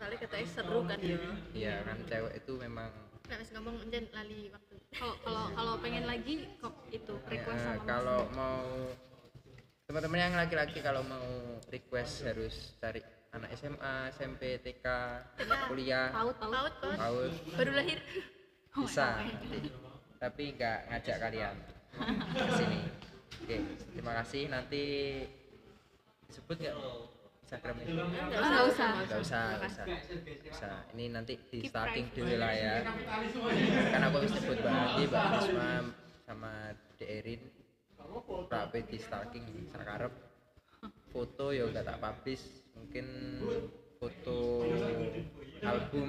[0.01, 1.21] Kali katanya seru kan ya?
[1.53, 2.91] Iya kan cewek itu memang
[3.25, 7.81] nek wis ngomong encen lali waktu Kalau kalau kalau pengen lagi kok itu request ya,
[7.81, 8.63] sama kalau mau
[9.89, 13.01] teman-teman yang laki-laki kalau mau request harus cari
[13.35, 14.87] anak SMA, SMP, TK,
[15.67, 16.55] kuliah, Paut, paut.
[16.55, 17.99] paut paut PAUD baru lahir
[18.79, 19.59] bisa nanti.
[20.19, 21.57] tapi nggak ngajak kalian
[22.35, 22.81] ke sini.
[23.45, 23.57] Oke,
[23.93, 24.43] terima kasih.
[24.49, 24.83] Nanti
[26.27, 26.75] disebut nggak
[27.45, 27.87] Instagramnya?
[27.93, 28.91] Oh, nggak usah.
[29.05, 29.85] Nggak usah, nggak usah.
[29.85, 30.75] Nggak usah.
[30.97, 32.75] Ini nanti di Keep stalking dulu lah ya.
[33.93, 35.71] Karena aku bisa sebut Andi, Mbak Risma,
[36.25, 36.53] sama
[36.97, 37.43] De Erin.
[38.49, 40.15] Tapi di stalking sakarep.
[41.13, 43.07] Foto ya nggak tak publish mungkin
[43.97, 44.61] foto
[45.65, 46.09] album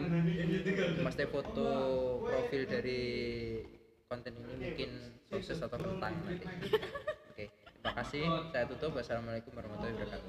[1.00, 1.68] mesti foto
[2.28, 3.02] profil dari
[4.12, 4.92] konten ini mungkin
[5.32, 6.46] sukses atau kentang nanti.
[7.32, 8.24] Oke terima kasih.
[8.52, 8.92] Saya tutup.
[9.00, 10.28] Wassalamualaikum warahmatullahi wabarakatuh.